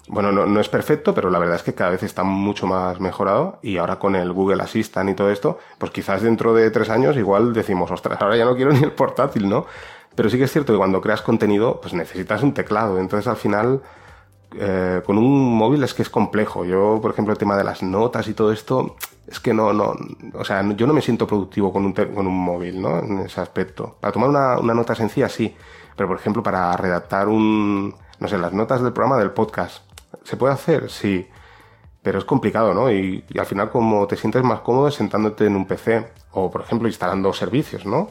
[0.09, 2.99] Bueno, no, no es perfecto, pero la verdad es que cada vez está mucho más
[2.99, 6.91] mejorado y ahora con el Google Assistant y todo esto, pues quizás dentro de tres
[6.91, 9.67] años igual decimos, ostras, ahora ya no quiero ni el portátil, ¿no?
[10.17, 12.99] Pero sí que es cierto que cuando creas contenido, pues necesitas un teclado.
[12.99, 13.83] Entonces al final,
[14.59, 16.65] eh, con un móvil es que es complejo.
[16.65, 19.95] Yo, por ejemplo, el tema de las notas y todo esto, es que no, no,
[20.35, 22.99] o sea, yo no me siento productivo con un, con un móvil, ¿no?
[22.99, 23.97] En ese aspecto.
[24.01, 25.55] Para tomar una, una nota sencilla, sí.
[25.97, 29.85] Pero, por ejemplo, para redactar un, no sé, las notas del programa del podcast,
[30.25, 30.91] ¿se puede hacer?
[30.91, 31.29] Sí.
[32.03, 32.91] Pero es complicado, ¿no?
[32.91, 36.63] Y, y al final, como te sientes más cómodo sentándote en un PC o, por
[36.63, 38.09] ejemplo, instalando servicios, ¿no?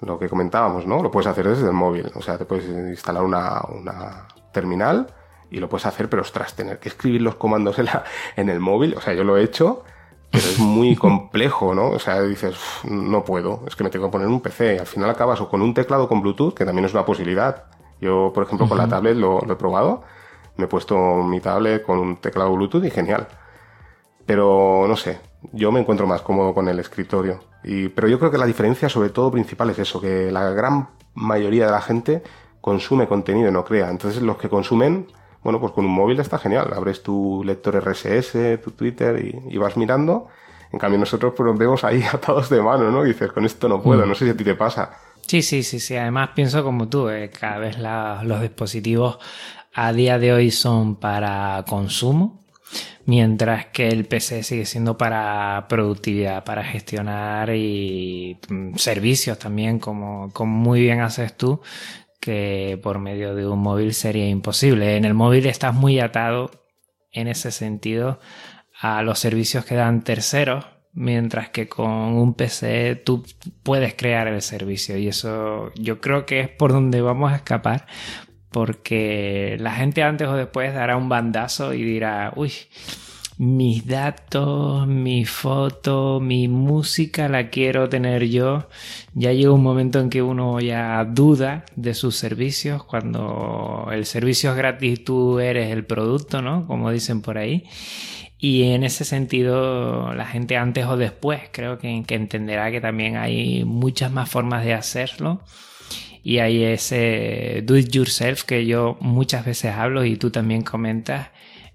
[0.00, 1.02] Lo que comentábamos, ¿no?
[1.02, 2.10] Lo puedes hacer desde el móvil.
[2.14, 5.06] O sea, te puedes instalar una, una terminal
[5.50, 8.04] y lo puedes hacer, pero ostras, tener que escribir los comandos en, la-
[8.36, 9.84] en el móvil, o sea, yo lo he hecho,
[10.30, 11.90] pero es muy complejo, ¿no?
[11.90, 14.78] O sea, dices, "Uf, no puedo, es que me tengo que poner un PC y
[14.78, 17.64] al final acabas o con un teclado con Bluetooth, que también es una posibilidad.
[18.00, 20.02] Yo, por ejemplo, con la tablet lo, lo he probado,
[20.56, 23.26] me he puesto mi tablet con un teclado Bluetooth y genial.
[24.26, 25.20] Pero no sé,
[25.52, 27.40] yo me encuentro más cómodo con el escritorio.
[27.62, 30.88] Y, pero yo creo que la diferencia, sobre todo principal, es eso, que la gran
[31.14, 32.22] mayoría de la gente
[32.60, 33.88] consume contenido y no crea.
[33.90, 35.06] Entonces los que consumen,
[35.46, 36.72] bueno, pues con un móvil está genial.
[36.74, 40.28] Abres tu lector RSS, tu Twitter y, y vas mirando.
[40.72, 43.04] En cambio nosotros pues nos vemos ahí atados de mano, ¿no?
[43.04, 44.90] Y dices, con esto no puedo, no sé si a ti te pasa.
[45.26, 45.96] Sí, sí, sí, sí.
[45.96, 49.18] Además pienso como tú, eh, cada vez la- los dispositivos
[49.74, 52.40] a día de hoy son para consumo,
[53.06, 60.32] mientras que el PC sigue siendo para productividad, para gestionar y mm, servicios también, como,
[60.32, 61.60] como muy bien haces tú,
[62.26, 64.96] que por medio de un móvil sería imposible.
[64.96, 66.50] En el móvil estás muy atado
[67.12, 68.18] en ese sentido
[68.80, 73.24] a los servicios que dan terceros, mientras que con un PC tú
[73.62, 77.86] puedes crear el servicio y eso yo creo que es por donde vamos a escapar
[78.50, 82.50] porque la gente antes o después dará un bandazo y dirá, uy,
[83.38, 88.68] mis datos, mi foto, mi música la quiero tener yo.
[89.14, 92.84] Ya llega un momento en que uno ya duda de sus servicios.
[92.84, 96.66] Cuando el servicio es gratis, tú eres el producto, ¿no?
[96.66, 97.64] Como dicen por ahí.
[98.38, 103.64] Y en ese sentido, la gente antes o después creo que, entenderá que también hay
[103.64, 105.42] muchas más formas de hacerlo.
[106.22, 111.28] Y hay ese do it yourself que yo muchas veces hablo y tú también comentas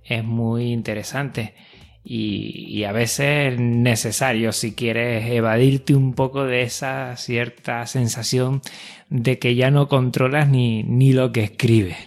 [0.04, 1.54] es muy interesante
[2.04, 8.62] y, y, a veces necesario si quieres evadirte un poco de esa cierta sensación
[9.10, 11.98] de que ya no controlas ni, ni lo que escribes.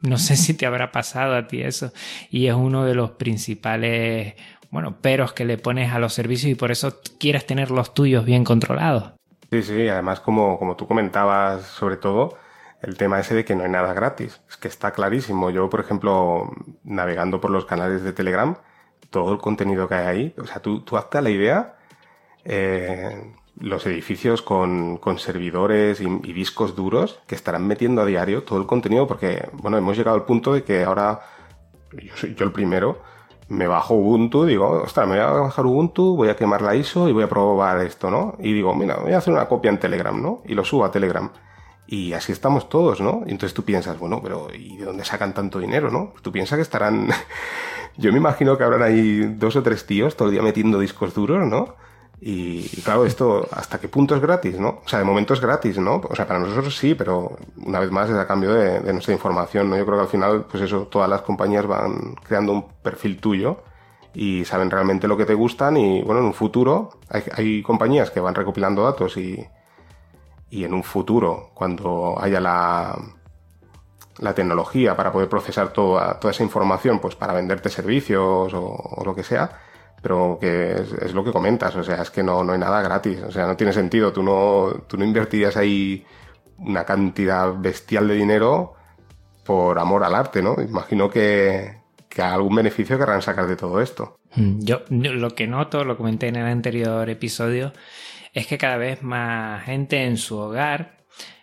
[0.00, 1.92] no sé si te habrá pasado a ti eso.
[2.30, 4.34] Y es uno de los principales,
[4.70, 8.24] bueno, peros que le pones a los servicios y por eso quieres tener los tuyos
[8.24, 9.12] bien controlados.
[9.52, 12.36] Sí, sí, además como, como tú comentabas sobre todo,
[12.86, 14.40] el tema ese de que no hay nada gratis.
[14.48, 15.50] Es que está clarísimo.
[15.50, 16.52] Yo, por ejemplo,
[16.84, 18.56] navegando por los canales de Telegram,
[19.10, 21.76] todo el contenido que hay ahí, o sea, tú, tú hazte la idea,
[22.44, 28.58] eh, los edificios con, con servidores y, discos duros que estarán metiendo a diario todo
[28.60, 31.20] el contenido, porque, bueno, hemos llegado al punto de que ahora,
[31.92, 33.00] yo soy yo el primero,
[33.48, 37.08] me bajo Ubuntu, digo, ostras, me voy a bajar Ubuntu, voy a quemar la ISO
[37.08, 38.36] y voy a probar esto, ¿no?
[38.38, 40.42] Y digo, mira, voy a hacer una copia en Telegram, ¿no?
[40.46, 41.30] Y lo subo a Telegram.
[41.88, 43.22] Y así estamos todos, ¿no?
[43.26, 46.12] Y entonces tú piensas, bueno, pero ¿y de dónde sacan tanto dinero, no?
[46.22, 47.08] Tú piensas que estarán...
[47.96, 51.14] Yo me imagino que habrán ahí dos o tres tíos todo el día metiendo discos
[51.14, 51.76] duros, ¿no?
[52.20, 54.80] Y, claro, esto, ¿hasta qué punto es gratis, no?
[54.84, 56.02] O sea, de momento es gratis, ¿no?
[56.08, 59.70] O sea, para nosotros sí, pero una vez más es a cambio de, nuestra información,
[59.70, 59.76] ¿no?
[59.76, 63.62] Yo creo que al final, pues eso, todas las compañías van creando un perfil tuyo
[64.14, 68.10] y saben realmente lo que te gustan y, bueno, en un futuro hay, hay compañías
[68.10, 69.46] que van recopilando datos y,
[70.50, 72.96] y en un futuro, cuando haya la,
[74.18, 79.14] la tecnología para poder procesar toda, toda esa información, pues para venderte servicios o, lo
[79.14, 79.50] que sea,
[80.00, 83.22] pero que es, lo que comentas, o sea, es que no, no hay nada gratis,
[83.22, 86.04] o sea, no tiene sentido, tú no, tú no invertirías ahí
[86.58, 88.74] una cantidad bestial de dinero
[89.44, 90.56] por amor al arte, ¿no?
[90.60, 91.76] Imagino que,
[92.08, 94.16] que algún beneficio querrán sacar de todo esto.
[94.34, 97.72] Mm, yo lo que noto, lo comenté en el anterior episodio,
[98.36, 100.98] es que cada vez más gente en su hogar,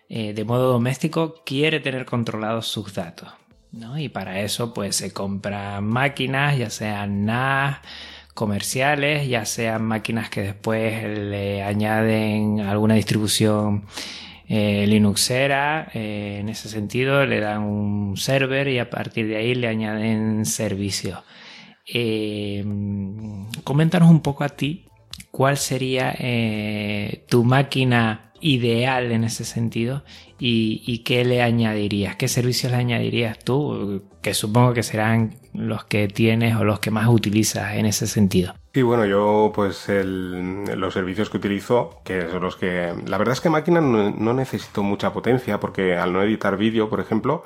[0.10, 3.30] eh, de modo doméstico, quiere tener controlados sus datos.
[3.72, 3.98] ¿no?
[3.98, 7.80] Y para eso, pues se compran máquinas, ya sean NAS,
[8.36, 13.86] comerciales, ya sean máquinas que después le añaden alguna distribución
[14.48, 19.56] eh, Linuxera, eh, en ese sentido le dan un server y a partir de ahí
[19.56, 21.22] le añaden servicios.
[23.64, 24.86] Coméntanos un poco a ti
[25.34, 26.16] cuál sería
[27.28, 30.04] tu máquina ideal en ese sentido
[30.38, 36.08] y, qué le añadirías, qué servicios le añadirías tú, que supongo que serán los que
[36.08, 38.54] tienes o los que más utilizas en ese sentido.
[38.76, 42.94] Sí, bueno, yo pues los servicios que utilizo, que son los que...
[43.08, 47.00] La verdad es que máquina no, necesito mucha potencia porque al no editar vídeo, por
[47.00, 47.44] ejemplo,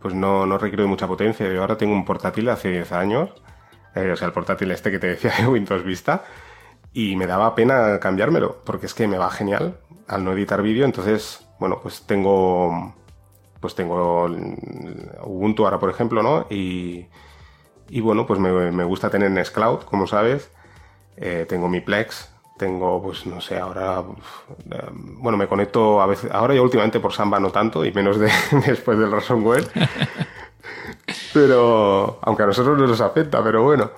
[0.00, 1.46] pues no, no requiero de mucha potencia.
[1.52, 3.30] Yo ahora tengo un portátil hace 10 años,
[3.94, 6.24] eh, o sea, el portátil este que te decía de Windows Vista,
[6.92, 10.84] y me daba pena cambiármelo porque es que me va genial al no editar vídeo,
[10.84, 12.94] entonces, bueno, pues tengo,
[13.60, 14.24] pues tengo
[15.24, 16.46] Ubuntu ahora, por ejemplo, ¿no?
[16.50, 17.06] Y,
[17.88, 20.50] y bueno, pues me, me gusta tener Nextcloud, como sabes.
[21.16, 24.02] Eh, tengo mi Plex, tengo, pues no sé, ahora,
[24.94, 28.30] bueno, me conecto a veces, ahora ya últimamente por Samba no tanto, y menos de,
[28.66, 29.66] después del ransomware.
[31.34, 33.90] pero, aunque a nosotros no nos afecta, pero bueno.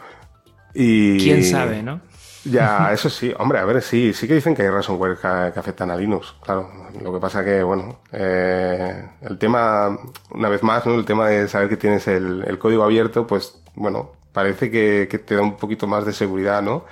[0.74, 2.00] Y, ¿Quién sabe, no?
[2.44, 5.60] Ya, eso sí, hombre, a ver, sí, sí que dicen que hay ransomware que, que
[5.60, 6.68] afectan a Linux, claro.
[7.00, 9.96] Lo que pasa que, bueno, eh, el tema,
[10.30, 10.94] una vez más, ¿no?
[10.94, 15.42] El tema de saber que tienes el, código abierto, pues, bueno, parece que, te da
[15.42, 16.84] un poquito más de seguridad, ¿no?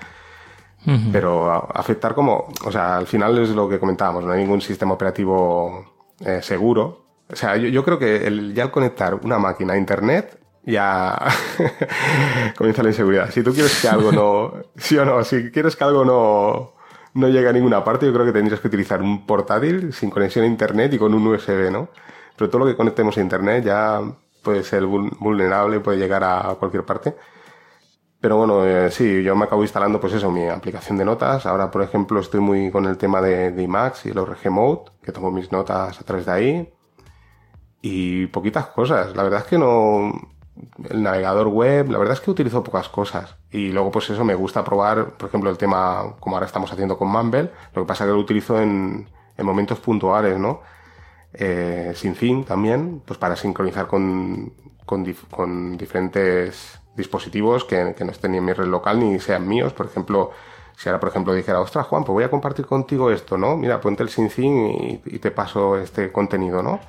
[1.12, 4.94] Pero afectar como, o sea, al final es lo que comentábamos, no hay ningún sistema
[4.94, 5.84] operativo
[6.20, 7.04] eh, seguro.
[7.30, 11.18] O sea, yo, yo creo que el, ya al conectar una máquina a Internet ya
[12.56, 13.30] comienza la inseguridad.
[13.30, 16.74] Si tú quieres que algo no, sí o no, si quieres que algo no,
[17.14, 20.44] no llegue a ninguna parte, yo creo que tendrías que utilizar un portátil sin conexión
[20.44, 21.88] a internet y con un USB, ¿no?
[22.36, 24.00] Pero todo lo que conectemos a internet ya
[24.42, 27.14] puede ser vulnerable, puede llegar a cualquier parte.
[28.20, 31.46] Pero bueno, eh, sí, yo me acabo instalando pues eso, mi aplicación de notas.
[31.46, 34.90] Ahora, por ejemplo, estoy muy con el tema de, de IMAX y el ORG Mode,
[35.02, 36.74] que tomo mis notas a través de ahí.
[37.80, 39.16] Y poquitas cosas.
[39.16, 40.12] La verdad es que no,
[40.88, 43.36] el navegador web, la verdad es que utilizo pocas cosas.
[43.50, 46.96] Y luego, pues eso, me gusta probar, por ejemplo, el tema, como ahora estamos haciendo
[46.98, 50.60] con Mumble, lo que pasa es que lo utilizo en, en momentos puntuales, ¿no?
[51.32, 54.52] Eh, sin fin también, pues para sincronizar con,
[54.84, 59.72] con, diferentes dispositivos que, no estén ni en mi red local ni sean míos.
[59.72, 60.32] Por ejemplo,
[60.76, 63.56] si ahora, por ejemplo, dijera, ostras, Juan, pues voy a compartir contigo esto, ¿no?
[63.56, 66.80] Mira, ponte el SyncIn y, y te paso este contenido, ¿no?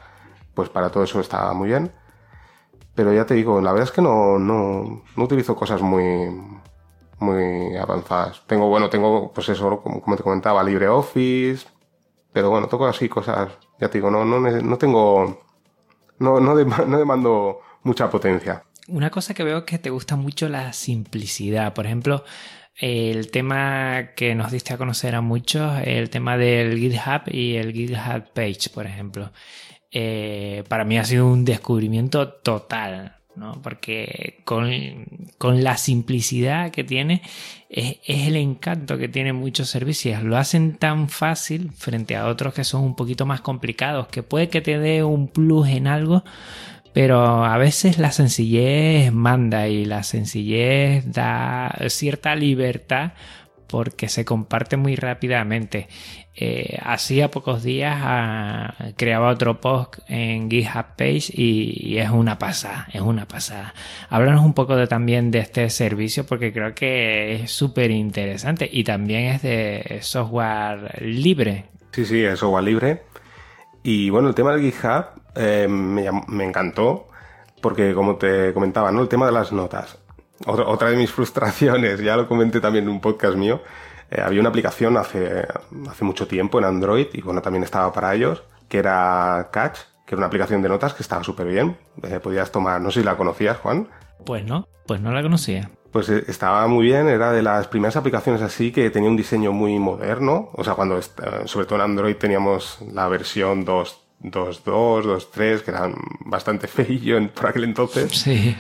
[0.56, 1.92] Pues para todo eso está muy bien.
[2.96, 6.30] Pero ya te digo, la verdad es que no, no, no utilizo cosas muy,
[7.20, 8.42] muy avanzadas.
[8.48, 11.68] Tengo, bueno, tengo, pues eso, como, te comentaba, LibreOffice,
[12.34, 15.42] pero bueno, toco así cosas, ya te digo, no, no, no tengo,
[16.20, 16.56] no, no,
[16.88, 18.64] no demando mucha potencia.
[18.88, 21.74] Una cosa que veo que te gusta mucho la simplicidad.
[21.74, 22.26] Por ejemplo,
[22.76, 27.74] el tema que nos diste a conocer a muchos, el tema del GitHub y el
[27.74, 29.32] GitHub Page, por ejemplo.
[29.92, 33.18] Eh, para mí ha sido un descubrimiento total.
[33.36, 33.62] ¿no?
[33.62, 37.22] Porque con, la simplicidad que tiene,
[37.70, 40.24] es, el encanto que tienen muchos servicios.
[40.24, 44.50] Lo hacen tan fácil frente a otros que son un poquito más complicados, que puede
[44.50, 46.24] que te dé un plus en algo,
[46.94, 53.14] pero a veces la sencillez manda y la sencillez da cierta libertad
[53.72, 55.88] porque se comparte muy rápidamente.
[56.36, 62.88] Eh, hacía pocos días ah, creaba otro post en GitHub Page y, es una pasada,
[62.94, 63.74] es una pasada.
[64.10, 69.24] Háblanos un poco también de este servicio porque creo que es súper interesante y también
[69.34, 71.66] es de software libre.
[71.92, 73.02] Sí, sí, es software libre.
[73.84, 75.06] Y bueno, el tema del GitHub
[75.36, 77.08] eh, me, encantó
[77.62, 79.02] porque como te comentaba, ¿no?
[79.02, 79.98] El tema de las notas.
[80.46, 83.62] Otra, de mis frustraciones, ya lo comenté también en un podcast mío,
[84.10, 85.46] eh, había una aplicación hace,
[85.90, 90.16] hace mucho tiempo en Android y bueno, también estaba para ellos, que era Catch, que
[90.16, 91.78] era una aplicación de notas que estaba súper bien.
[92.04, 93.88] Eh, podías tomar, no sé si la conocías, Juan.
[94.26, 95.72] Pues no, pues no la conocía.
[95.92, 99.78] Pues estaba muy bien, era de las primeras aplicaciones así que tenía un diseño muy
[99.78, 100.50] moderno.
[100.54, 101.02] O sea, cuando,
[101.46, 107.48] sobre todo en Android teníamos la versión 2 2.2, 2.3, que eran bastante feillo por
[107.48, 108.12] aquel entonces.
[108.12, 108.56] Sí.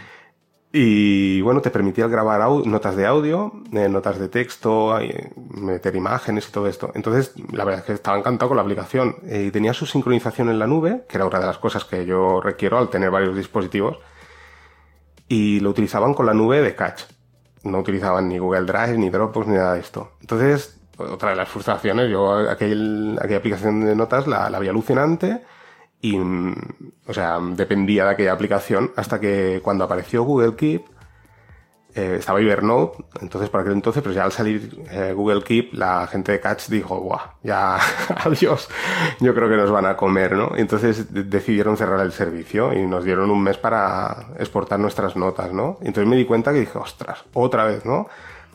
[0.74, 4.98] Y bueno, te permitía grabar notas de audio, eh, notas de texto,
[5.50, 6.92] meter imágenes y todo esto.
[6.96, 9.18] Entonces, la verdad es que estaba encantado con la aplicación.
[9.26, 12.06] Eh, y tenía su sincronización en la nube, que era una de las cosas que
[12.06, 13.98] yo requiero al tener varios dispositivos.
[15.28, 17.04] Y lo utilizaban con la nube de Catch.
[17.64, 20.14] No utilizaban ni Google Drive, ni Dropbox, ni nada de esto.
[20.22, 25.42] Entonces, otra de las frustraciones, yo aquel, aquella aplicación de notas la, la vi alucinante
[26.02, 26.56] y, mm,
[27.08, 30.84] o sea, dependía de aquella aplicación hasta que cuando apareció Google Keep,
[31.94, 36.08] eh, estaba Evernote, entonces por aquel entonces, pues ya al salir eh, Google Keep, la
[36.08, 37.78] gente de Catch dijo, guau, ya,
[38.24, 38.70] adiós,
[39.20, 40.52] yo creo que nos van a comer, ¿no?
[40.56, 45.52] Y entonces decidieron cerrar el servicio y nos dieron un mes para exportar nuestras notas,
[45.52, 45.80] ¿no?
[45.82, 48.08] Y entonces me di cuenta que dije, ostras, otra vez, ¿no?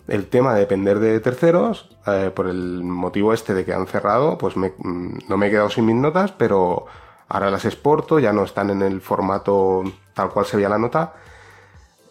[0.08, 4.38] El tema de depender de terceros, eh, por el motivo este de que han cerrado,
[4.38, 6.86] pues me, mm, no me he quedado sin mis notas, pero
[7.28, 9.82] Ahora las exporto, ya no están en el formato
[10.14, 11.14] tal cual se veía la nota.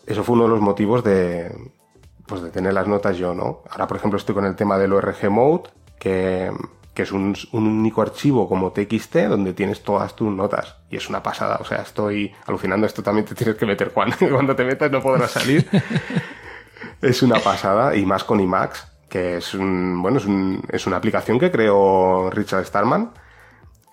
[0.05, 1.55] Eso fue uno de los motivos de,
[2.28, 3.61] pues de tener las notas yo, ¿no?
[3.70, 6.51] Ahora, por ejemplo, estoy con el tema del ORG Mode, que,
[6.93, 10.76] que es un, un, único archivo como TXT donde tienes todas tus notas.
[10.89, 12.86] Y es una pasada, o sea, estoy alucinando.
[12.86, 14.11] Esto también te tienes que meter, Juan.
[14.32, 15.68] Cuando te metas no podrás salir.
[17.01, 20.97] es una pasada, y más con Emacs, que es un, bueno, es, un, es una
[20.97, 23.11] aplicación que creó Richard Starman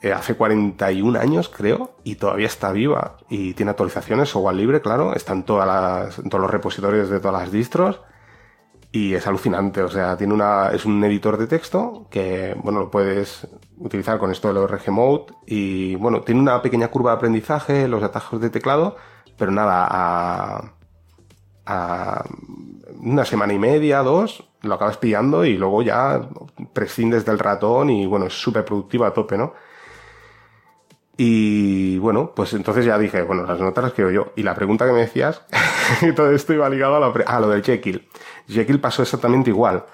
[0.03, 3.18] eh, hace 41 años, creo, y todavía está viva.
[3.28, 7.53] Y tiene actualizaciones, software libre, claro, están todas las, todos los repositorios de todas las
[7.53, 8.00] distros.
[8.90, 12.90] Y es alucinante, o sea, tiene una, es un editor de texto que, bueno, lo
[12.90, 13.46] puedes
[13.78, 15.26] utilizar con esto del ORG Mode.
[15.46, 18.96] Y, bueno, tiene una pequeña curva de aprendizaje, los atajos de teclado,
[19.38, 20.72] pero nada, a,
[21.64, 22.24] a
[23.00, 26.28] una semana y media, dos, lo acabas pillando y luego ya
[26.72, 29.53] prescindes del ratón y, bueno, es súper productiva a tope, ¿no?
[31.16, 34.32] Y bueno, pues entonces ya dije, bueno, las notas las quiero yo.
[34.36, 35.42] Y la pregunta que me decías,
[36.16, 38.08] todo esto iba ligado a lo, a lo del Jekyll.
[38.48, 39.84] Jekyll pasó exactamente igual.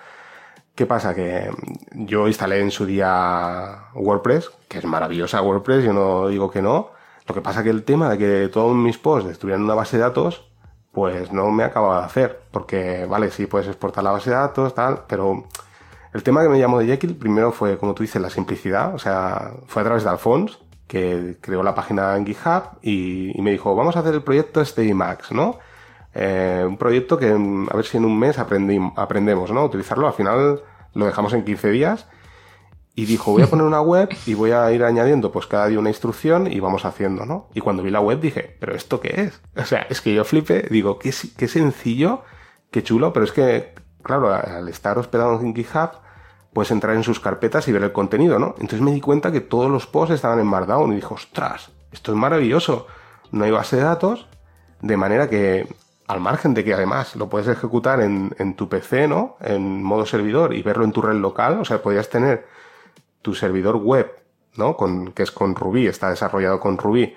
[0.74, 1.12] ¿Qué pasa?
[1.14, 1.50] Que
[1.92, 6.90] yo instalé en su día WordPress, que es maravillosa WordPress, yo no digo que no.
[7.26, 9.96] Lo que pasa que el tema de que todos mis posts estuvieran en una base
[9.96, 10.48] de datos,
[10.92, 12.42] pues no me acaba de hacer.
[12.52, 15.48] Porque, vale, sí puedes exportar la base de datos, tal, pero
[16.14, 18.94] el tema que me llamó de Jekyll primero fue, como tú dices, la simplicidad.
[18.94, 20.58] O sea, fue a través de Alphonse
[20.89, 24.93] que creó la página en GitHub y, me dijo, vamos a hacer el proyecto este
[24.95, 25.59] Max, ¿no?
[26.14, 29.64] Eh, un proyecto que a ver si en un mes aprendemos, ¿no?
[29.64, 30.07] Utilizarlo.
[30.07, 30.62] Al final
[30.95, 32.09] lo dejamos en 15 días
[32.95, 35.78] y dijo, voy a poner una web y voy a ir añadiendo pues cada día
[35.78, 37.49] una instrucción y vamos haciendo, ¿no?
[37.55, 39.41] Y cuando vi la web dije, ¿pero esto qué es?
[39.57, 42.24] O sea, es que yo flipé, digo, qué, qué sencillo,
[42.70, 45.91] qué chulo, pero es que, claro, al estar hospedado en GitHub,
[46.53, 48.55] puedes entrar en sus carpetas y ver el contenido, ¿no?
[48.59, 52.12] Entonces me di cuenta que todos los posts estaban en Markdown y dije, ostras, esto
[52.12, 52.86] es maravilloso.
[53.30, 54.26] No hay base de datos,
[54.80, 55.68] de manera que,
[56.07, 59.36] al margen de que además lo puedes ejecutar en, tu PC, ¿no?
[59.40, 62.46] En modo servidor y verlo en tu red local, o sea, podrías tener
[63.22, 64.11] tu servidor web,
[64.57, 64.76] ¿no?
[64.76, 67.14] Con, que es con Ruby, está desarrollado con Ruby,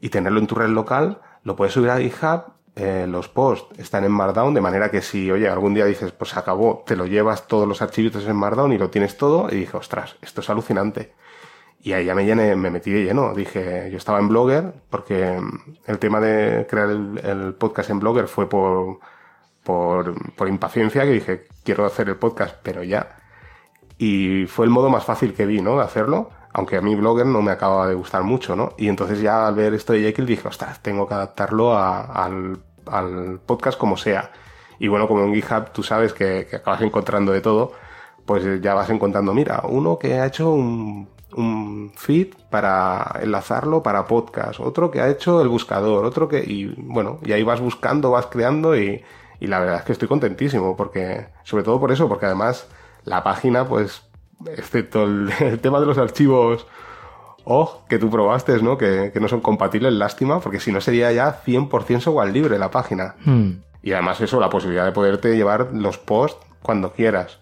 [0.00, 4.04] y tenerlo en tu red local, lo puedes subir a GitHub eh, los posts están
[4.04, 7.46] en Markdown, de manera que si, oye, algún día dices, pues acabó, te lo llevas
[7.46, 11.12] todos los archivos en Markdown y lo tienes todo, y dije, ostras, esto es alucinante.
[11.82, 13.34] Y ahí ya me, llené, me metí de lleno.
[13.34, 18.28] Dije, yo estaba en Blogger, porque mm, el tema de crear el, podcast en Blogger
[18.28, 19.00] fue por,
[19.64, 23.16] por, por impaciencia, que dije, quiero hacer el podcast, pero ya.
[23.98, 25.76] Y fue el modo más fácil que vi, ¿no?
[25.76, 26.30] De hacerlo.
[26.52, 28.72] Aunque a mí Blogger no me acaba de gustar mucho, ¿no?
[28.76, 32.58] Y entonces ya al ver esto de Jekyll dije, ostras, tengo que adaptarlo al,
[33.46, 34.32] podcast como sea.
[34.78, 37.72] Y bueno, como en GitHub tú sabes que, que, acabas encontrando de todo,
[38.26, 44.06] pues ya vas encontrando, mira, uno que ha hecho un, un feed para enlazarlo para
[44.06, 46.38] podcast, otro que ha hecho el buscador, otro que...
[46.40, 49.02] Y bueno, y ahí vas buscando, vas creando y,
[49.40, 52.68] y la verdad es que estoy contentísimo porque, sobre todo por eso, porque además
[53.04, 54.02] la página pues
[54.56, 55.04] excepto
[55.40, 56.66] el, tema de los archivos
[57.44, 58.78] o que tú probaste, ¿no?
[58.78, 63.16] Que, no son compatibles, lástima, porque si no sería ya 100% software libre la página.
[63.24, 63.62] Hmm.
[63.82, 67.38] Y además eso, la posibilidad de poderte llevar los posts cuando quieras.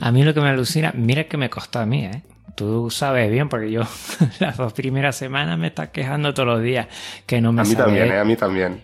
[0.00, 2.22] A mí lo que me alucina, mira que me costó a mí, ¿eh?
[2.54, 3.82] Tú sabes bien, porque yo
[4.40, 6.86] las dos primeras semanas me estás quejando todos los días
[7.26, 8.18] que no me A mí también, ¿eh?
[8.18, 8.82] A mí también.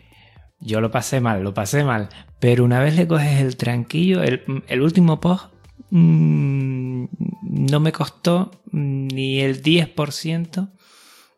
[0.59, 2.11] Yo lo pasé mal, lo pasé mal.
[2.39, 5.50] Pero una vez le coges el tranquillo, el, el último post
[5.91, 7.07] Mm,
[7.43, 10.71] no me costó ni el 10%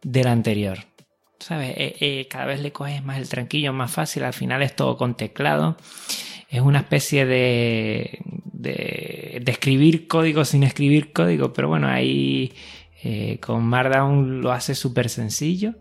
[0.02, 0.78] del anterior.
[1.38, 1.74] ¿Sabes?
[1.76, 4.24] Eh, eh, cada vez le coges más el tranquillo, más fácil.
[4.24, 5.76] Al final es todo con teclado.
[6.48, 8.20] Es una especie de,
[8.52, 11.52] de, escribir código sin escribir código.
[11.52, 12.52] Pero bueno, ahí
[13.02, 15.74] eh, con Markdown lo hace súper sencillo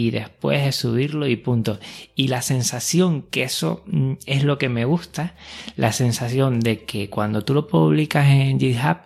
[0.00, 1.78] y después de subirlo y punto.
[2.14, 5.34] Y la sensación que eso mm, es lo que me gusta,
[5.76, 8.96] la sensación de que cuando tú lo publicas en GitHub,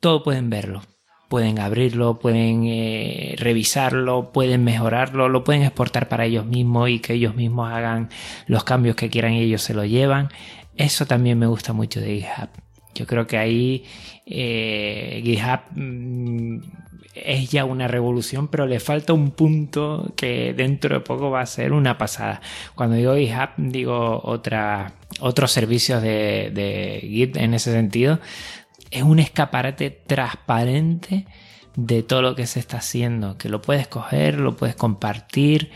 [0.00, 0.82] todo pueden verlo.
[1.28, 7.14] Pueden abrirlo, pueden eh, revisarlo, pueden mejorarlo, lo pueden exportar para ellos mismos y que
[7.14, 8.08] ellos mismos hagan
[8.46, 10.30] los cambios que quieran y ellos se lo llevan.
[10.76, 12.48] Eso también me gusta mucho de GitHub.
[12.94, 13.84] Yo creo que ahí
[14.24, 16.60] eh, GitHub mm,
[17.24, 21.46] es ya una revolución, pero le falta un punto que dentro de poco va a
[21.46, 22.40] ser una pasada.
[22.74, 28.20] Cuando digo GitHub, digo otra, otros servicios de, de Git en ese sentido.
[28.90, 31.26] Es un escaparate transparente
[31.76, 35.70] de todo lo que se está haciendo, que lo puedes coger, lo puedes compartir,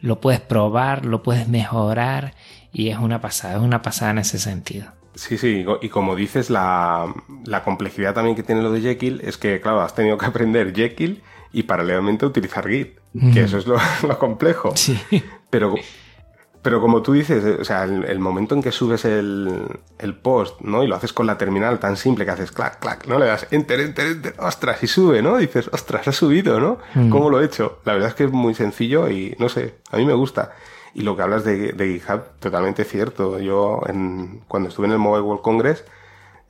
[0.00, 2.34] lo puedes probar, lo puedes mejorar
[2.72, 4.95] y es una pasada, es una pasada en ese sentido.
[5.16, 7.14] Sí, sí, y como dices, la,
[7.64, 11.22] complejidad también que tiene lo de Jekyll es que, claro, has tenido que aprender Jekyll
[11.52, 12.98] y paralelamente utilizar Git,
[13.32, 13.66] que eso es
[14.02, 14.76] lo, complejo.
[14.76, 15.00] Sí.
[15.48, 15.74] Pero,
[16.60, 19.80] pero como tú dices, eh, o sea, el, momento en que subes el,
[20.20, 20.84] post, ¿no?
[20.84, 23.18] Y lo haces con la terminal tan simple que haces clac, clac, ¿no?
[23.18, 25.38] Le das enter, enter, enter, ostras, y sube, ¿no?
[25.38, 26.78] Dices, ostras, ha subido, ¿no?
[27.08, 27.78] ¿Cómo lo he hecho?
[27.86, 30.52] La verdad es que es muy sencillo y, no sé, a mí me gusta.
[30.96, 33.38] Y lo que hablas de, de GitHub, totalmente cierto.
[33.38, 35.84] Yo, en, cuando estuve en el Mobile World Congress,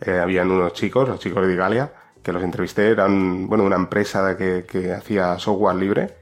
[0.01, 1.93] eh, habían unos chicos, los chicos de Galia,
[2.23, 6.17] que los entrevisté, eran, bueno, una empresa que, que hacía software libre,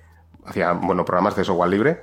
[0.47, 2.01] hacía, bueno, programas de software libre.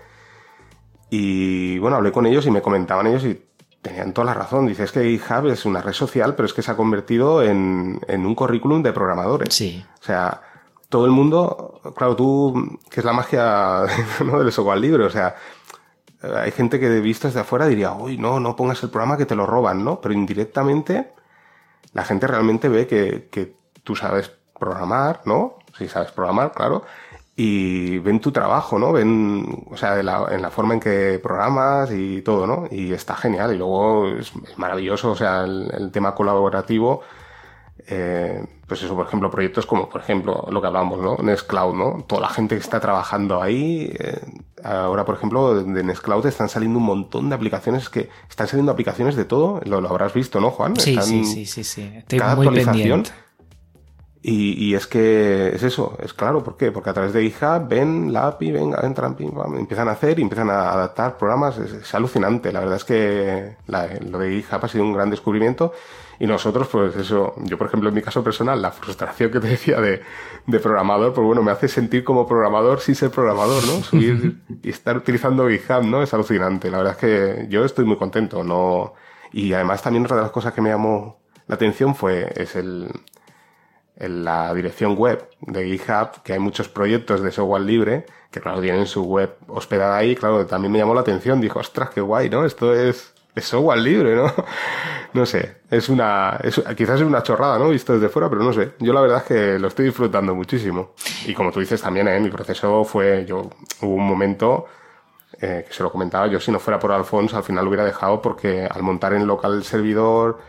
[1.09, 3.43] Y, bueno, hablé con ellos y me comentaban ellos y
[3.81, 4.67] tenían toda la razón.
[4.67, 8.27] Dices que GitHub es una red social, pero es que se ha convertido en, en
[8.27, 9.55] un currículum de programadores.
[9.55, 9.83] Sí.
[9.99, 10.39] O sea,
[10.87, 13.85] todo el mundo, claro, tú, que es la magia
[14.23, 14.37] ¿no?
[14.37, 15.35] del software libre, o sea,
[16.21, 19.25] hay gente que de vistas de afuera diría, uy, no, no pongas el programa que
[19.25, 20.01] te lo roban, ¿no?
[20.01, 21.11] Pero indirectamente
[21.93, 25.57] la gente realmente ve que, que tú sabes programar, ¿no?
[25.77, 26.83] Si sabes programar, claro.
[27.35, 28.91] Y ven tu trabajo, ¿no?
[28.91, 32.67] Ven, o sea, en la forma en que programas y todo, ¿no?
[32.69, 33.53] Y está genial.
[33.53, 37.01] Y luego es, maravilloso, o sea, el tema colaborativo
[37.87, 41.17] eh, pues eso, por ejemplo, proyectos como, por ejemplo, lo que hablamos, ¿no?
[41.17, 42.03] Nextcloud, ¿no?
[42.07, 43.91] Toda la gente que está trabajando ahí.
[43.99, 44.21] Eh,
[44.63, 49.15] ahora, por ejemplo, de Nextcloud están saliendo un montón de aplicaciones que están saliendo aplicaciones
[49.15, 49.61] de todo.
[49.65, 50.75] Lo, habrás visto, ¿no, Juan?
[50.77, 51.91] Sí, sí, sí, sí, sí.
[51.95, 53.11] Estoy muy pendiente.
[54.23, 56.71] Y, y, es que es eso, es claro, ¿por qué?
[56.71, 59.17] Porque a través de GitHub ven la API, venga, entran,
[59.57, 61.57] empiezan a hacer y empiezan a adaptar programas.
[61.57, 62.51] Es, alucinante.
[62.51, 65.73] La verdad es que lo de GitHub ha sido un gran descubrimiento
[66.21, 69.47] y nosotros, pues eso, yo por ejemplo en mi caso personal, la frustración que te
[69.47, 70.03] decía de,
[70.45, 73.81] de programador, pues bueno, me hace sentir como programador sin ser programador, ¿no?
[73.81, 76.03] Subir y estar utilizando GitHub, ¿no?
[76.03, 76.69] Es alucinante.
[76.69, 78.93] La verdad es que yo estoy muy contento, ¿no?
[79.33, 82.91] Y además también otra de las cosas que me llamó la atención fue, es el,
[83.95, 88.61] en la dirección web de GitHub, que hay muchos proyectos de software libre, que claro,
[88.61, 92.29] tienen su web hospedada ahí, claro, también me llamó la atención, dijo, ostras, qué guay,
[92.29, 92.45] ¿no?
[92.45, 94.33] Esto es, es software libre, ¿no?
[95.13, 96.39] no sé, es una,
[96.75, 97.69] quizás es una chorrada, ¿no?
[97.69, 98.73] Visto desde fuera, pero no sé.
[98.79, 100.93] Yo la verdad es que lo estoy disfrutando muchísimo.
[101.25, 102.19] Y como tú dices también, ¿eh?
[102.19, 103.49] mi proceso fue, yo,
[103.81, 104.65] hubo un momento,
[105.39, 107.85] eh, que se lo comentaba, yo si no fuera por Alfonso al final lo hubiera
[107.85, 110.39] dejado porque al montar en local el servidor,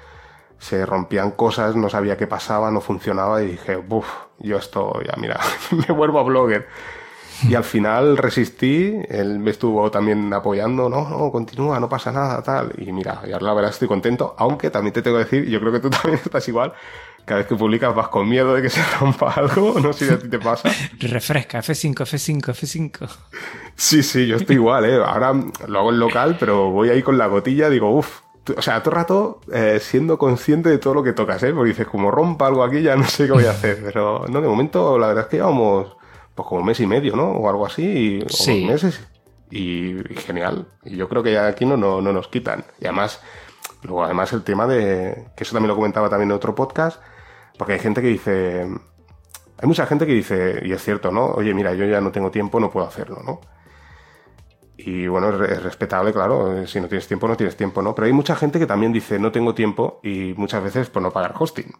[0.58, 4.06] se rompían cosas, no sabía qué pasaba, no funcionaba y dije, uff,
[4.38, 5.40] yo esto ya, mira,
[5.88, 6.68] me vuelvo a blogger.
[7.48, 12.42] Y al final resistí, él me estuvo también apoyando, no, no, continúa, no pasa nada,
[12.42, 12.72] tal.
[12.78, 15.60] Y mira, y ahora la verdad estoy contento, aunque también te tengo que decir, yo
[15.60, 16.72] creo que tú también estás igual,
[17.24, 20.12] cada vez que publicas vas con miedo de que se rompa algo, no sé si
[20.12, 20.68] a ti te pasa.
[20.98, 23.08] Refresca, F5, F5, F5.
[23.76, 24.96] Sí, sí, yo estoy igual, ¿eh?
[24.96, 25.32] Ahora
[25.66, 28.20] lo hago en local, pero voy ahí con la gotilla, digo, uff,
[28.56, 31.52] o sea, todo el rato eh, siendo consciente de todo lo que tocas, ¿eh?
[31.52, 33.80] Porque dices, como rompa algo aquí, ya no sé qué voy a hacer.
[33.84, 35.96] Pero no, de momento, la verdad es que llevamos
[36.42, 37.30] pues como un mes y medio, ¿no?
[37.30, 38.64] O algo así, y, sí.
[38.64, 39.00] meses.
[39.50, 40.66] Y, genial.
[40.84, 42.64] Y yo creo que ya aquí no, no, no nos quitan.
[42.80, 43.20] Y además,
[43.82, 47.00] luego además el tema de, que eso también lo comentaba también en otro podcast,
[47.56, 51.26] porque hay gente que dice, hay mucha gente que dice, y es cierto, ¿no?
[51.26, 53.40] Oye, mira, yo ya no tengo tiempo, no puedo hacerlo, ¿no?
[54.76, 57.94] Y bueno, es, respetable, claro, si no tienes tiempo, no tienes tiempo, ¿no?
[57.94, 61.12] Pero hay mucha gente que también dice, no tengo tiempo y muchas veces por no
[61.12, 61.72] pagar hosting.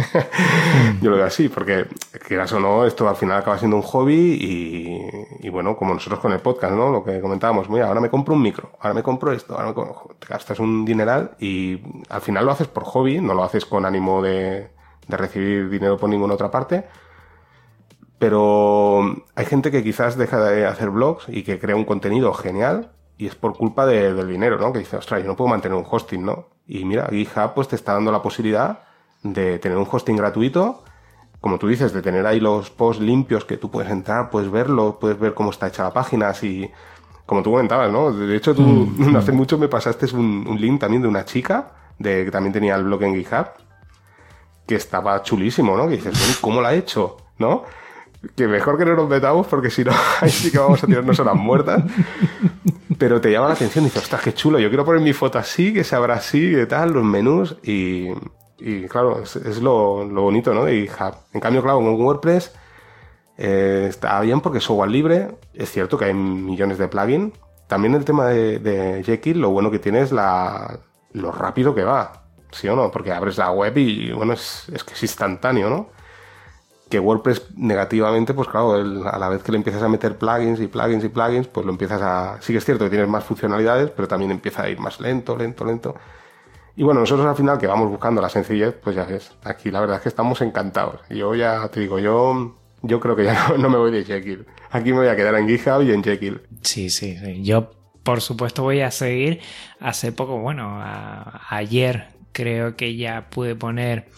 [1.00, 1.86] Yo lo veo así, porque
[2.26, 6.20] quieras o no, esto al final acaba siendo un hobby y, y, bueno, como nosotros
[6.20, 6.90] con el podcast, ¿no?
[6.90, 9.74] Lo que comentábamos, mira, ahora me compro un micro, ahora me compro esto, ahora me
[9.74, 10.16] compro...
[10.18, 13.84] te gastas un dineral y al final lo haces por hobby, no lo haces con
[13.84, 14.70] ánimo de,
[15.08, 16.84] de recibir dinero por ninguna otra parte
[18.22, 22.92] pero hay gente que quizás deja de hacer blogs y que crea un contenido genial
[23.18, 24.72] y es por culpa del dinero, ¿no?
[24.72, 26.50] Que dice, ostras, yo no puedo mantener un hosting, ¿no?
[26.68, 28.84] Y mira, GitHub pues te está dando la posibilidad
[29.22, 30.82] de tener un hosting gratuito,
[31.40, 34.98] como tú dices, de tener ahí los posts limpios que tú puedes entrar, puedes verlo,
[35.00, 36.70] puedes ver cómo está hecha la página, así
[37.26, 38.12] como tú comentabas, ¿no?
[38.12, 41.72] De hecho, tú mm, hace mucho me pasaste un, un, link también de una chica
[41.98, 43.46] de, que también tenía el blog en GitHub,
[44.66, 45.88] que estaba chulísimo, ¿no?
[45.88, 47.16] Que dices, ¿cómo lo ha hecho?
[47.38, 47.64] ¿No?
[48.36, 51.18] que mejor que no nos metamos porque si no, ahí sí que vamos a tirarnos
[51.18, 51.82] a las muertas.
[52.98, 55.38] Pero te llama la atención y dices, ostras, qué chulo, yo quiero poner mi foto
[55.38, 58.10] así, que se abra así, que tal, los menús y,
[58.62, 60.68] y claro, es, lo, lo, bonito, ¿no?
[60.68, 60.88] Y
[61.32, 62.52] en cambio, claro, con WordPress
[63.38, 67.34] eh, está bien porque es software libre, es cierto que hay millones de plugins.
[67.66, 70.78] También el tema de, de Jekyll, lo bueno que tiene es la,
[71.12, 72.90] lo rápido que va, ¿sí o no?
[72.90, 75.88] Porque abres la web y, bueno, es, es que es instantáneo, ¿no?
[76.92, 80.66] que WordPress negativamente, pues claro, a la vez que le empiezas a meter plugins y
[80.66, 82.36] plugins y plugins, pues lo empiezas a...
[82.42, 85.34] Sí que es cierto que tienes más funcionalidades, pero también empieza a ir más lento,
[85.34, 85.94] lento, lento.
[86.76, 89.80] Y bueno, nosotros al final que vamos buscando la sencillez, pues ya ves, aquí la
[89.80, 91.00] verdad es que estamos encantados.
[91.10, 94.46] Yo ya te digo, yo, yo creo que ya no, me voy de Jekyll.
[94.70, 96.40] Aquí me voy a quedar en GitHub y en Jekyll.
[96.62, 97.42] Sí, sí, sí.
[97.42, 97.70] Yo
[98.02, 99.40] por supuesto voy a seguir.
[99.80, 100.82] Hace poco, bueno,
[101.48, 104.08] ayer creo que ya pude poner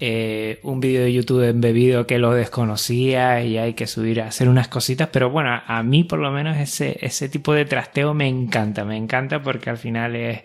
[0.00, 4.48] eh, un vídeo de YouTube embebido que lo desconocía y hay que subir a hacer
[4.48, 8.26] unas cositas, pero bueno, a mí por lo menos ese, ese tipo de trasteo me
[8.26, 10.42] encanta, me encanta porque al final es,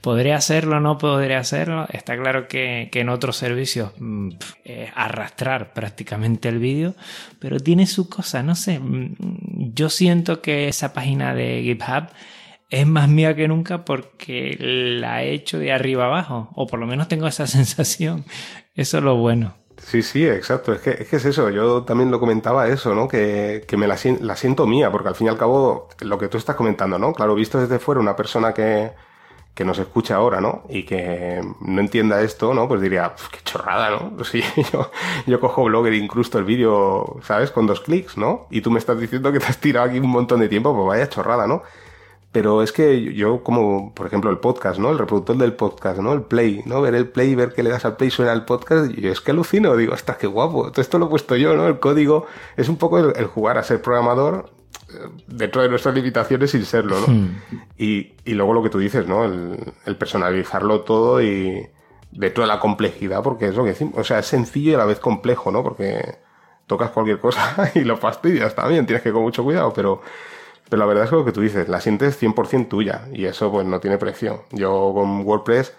[0.00, 4.30] podré hacerlo, no podré hacerlo, está claro que, que en otros servicios mm,
[4.94, 6.94] arrastrar prácticamente el vídeo,
[7.38, 9.14] pero tiene su cosa, no sé, mm,
[9.74, 12.08] yo siento que esa página de GitHub
[12.70, 16.86] es más mía que nunca porque la he hecho de arriba abajo, o por lo
[16.86, 18.24] menos tengo esa sensación.
[18.74, 19.54] Eso es lo bueno.
[19.78, 20.72] Sí, sí, exacto.
[20.72, 21.50] Es que, es que es eso.
[21.50, 23.08] Yo también lo comentaba eso, ¿no?
[23.08, 26.38] Que, que me la, siento mía, porque al fin y al cabo, lo que tú
[26.38, 27.12] estás comentando, ¿no?
[27.12, 28.92] Claro, visto desde fuera una persona que,
[29.54, 30.64] que nos escucha ahora, ¿no?
[30.68, 32.68] Y que no entienda esto, ¿no?
[32.68, 34.24] Pues diría, qué chorrada, ¿no?
[34.24, 34.42] Sí,
[34.72, 34.90] yo,
[35.26, 37.50] yo cojo Blogger e incrusto el vídeo, ¿sabes?
[37.50, 38.46] Con dos clics, ¿no?
[38.50, 40.86] Y tú me estás diciendo que te has tirado aquí un montón de tiempo, pues
[40.86, 41.62] vaya chorrada, ¿no?
[42.32, 44.90] Pero es que yo, como por ejemplo el podcast, ¿no?
[44.90, 46.12] El reproductor del podcast, ¿no?
[46.12, 46.80] El play, ¿no?
[46.80, 49.32] Ver el play, ver que le das al play, suena el podcast, y es que
[49.32, 51.66] alucino, digo, hasta qué guapo, todo esto lo he puesto yo, ¿no?
[51.66, 52.26] El código
[52.56, 54.50] es un poco el, jugar a ser programador
[54.90, 57.08] eh, dentro de nuestras limitaciones sin serlo, ¿no?
[57.08, 57.36] Hmm.
[57.76, 59.24] Y, y, luego lo que tú dices, ¿no?
[59.24, 61.66] El, el, personalizarlo todo y
[62.12, 64.78] dentro de la complejidad, porque es lo que decimos, o sea, es sencillo y a
[64.78, 65.64] la vez complejo, ¿no?
[65.64, 66.18] Porque
[66.68, 70.00] tocas cualquier cosa y lo fastidias, bien, tienes que ir con mucho cuidado, pero
[70.70, 73.50] pero la verdad es que lo que tú dices, la sientes 100% tuya y eso
[73.50, 74.44] pues no tiene precio.
[74.52, 75.74] Yo con WordPress,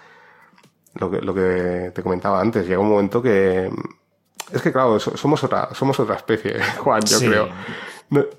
[0.96, 3.72] lo que, lo que te comentaba antes, llega un momento que...
[4.52, 7.50] Es que claro, somos otra, somos otra especie, Juan, yo creo.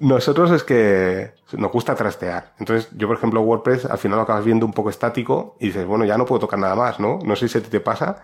[0.00, 2.52] Nosotros es que nos gusta trastear.
[2.58, 5.86] Entonces, yo, por ejemplo, WordPress al final lo acabas viendo un poco estático y dices,
[5.86, 7.18] bueno, ya no puedo tocar nada más, ¿no?
[7.24, 8.22] No sé si a ti te pasa.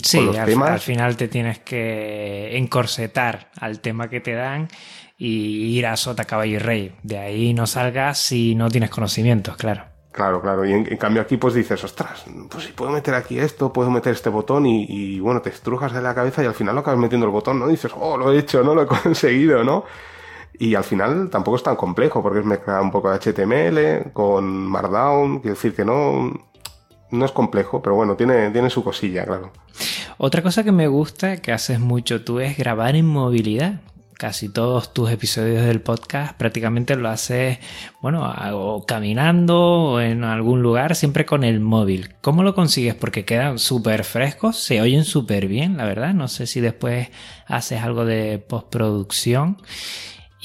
[0.00, 4.68] Sí, al, al, final te tienes que encorsetar al tema que te dan
[5.24, 6.92] y ir a sota, caballo y rey.
[7.02, 9.84] De ahí no salgas si no tienes conocimientos, claro.
[10.12, 10.64] Claro, claro.
[10.64, 14.12] Y en, cambio aquí pues dices, ostras, pues si puedo meter aquí esto, puedo meter
[14.12, 17.00] este botón y, y, bueno, te estrujas de la cabeza y al final lo acabas
[17.00, 17.68] metiendo el botón, ¿no?
[17.68, 18.74] Y dices, oh, lo he hecho, ¿no?
[18.74, 19.84] Lo he conseguido, ¿no?
[20.58, 24.44] Y al final tampoco es tan complejo porque es mezclar un poco de HTML con
[24.44, 26.32] Markdown, quiere decir que no,
[27.10, 29.50] no es complejo, pero bueno, tiene, tiene su cosilla, claro.
[30.18, 33.80] Otra cosa que me gusta que haces mucho tú es grabar en movilidad
[34.16, 37.58] casi todos tus episodios del podcast prácticamente lo haces,
[38.00, 42.14] bueno, o caminando o en algún lugar, siempre con el móvil.
[42.20, 42.94] ¿Cómo lo consigues?
[42.94, 46.14] Porque quedan súper frescos, se oyen súper bien, la verdad.
[46.14, 47.08] No sé si después
[47.46, 49.58] haces algo de postproducción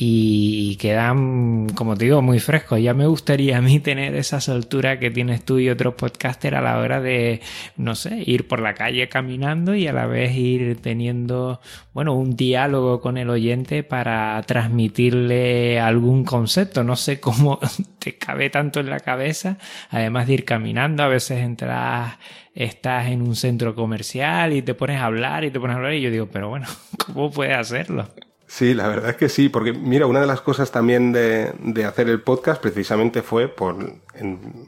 [0.02, 2.80] y quedan, como te digo, muy frescos.
[2.80, 6.62] Ya me gustaría a mí tener esa soltura que tienes tú y otros podcaster a
[6.62, 7.42] la hora de,
[7.76, 11.60] no sé, ir por la calle caminando y a la vez ir teniendo,
[11.94, 16.82] bueno, un diálogo con el oyente para transmitirle algún concepto.
[16.86, 17.60] No sé cómo
[18.00, 19.58] te cabe tanto en la cabeza,
[19.90, 22.18] además de ir caminando, a veces entras
[22.56, 25.94] estás en un centro comercial y te pones a hablar y te pones a hablar
[25.94, 26.68] y yo digo, pero bueno,
[27.06, 28.08] ¿cómo puedes hacerlo?
[28.52, 31.86] Sí, la verdad es que sí, porque mira, una de las cosas también de, de
[31.86, 33.76] hacer el podcast precisamente fue por,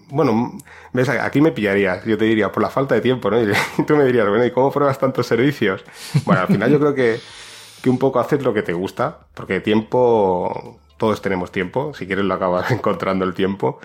[0.10, 0.56] bueno,
[0.94, 3.42] ves, aquí me pillarías, yo te diría, por la falta de tiempo, ¿no?
[3.42, 3.52] Y
[3.88, 5.84] tú me dirías, bueno, ¿y cómo pruebas tantos servicios?
[6.26, 7.20] Bueno, al final yo creo que,
[7.82, 12.26] que un poco haces lo que te gusta, porque tiempo, todos tenemos tiempo, si quieres
[12.26, 13.80] lo acabas encontrando el tiempo,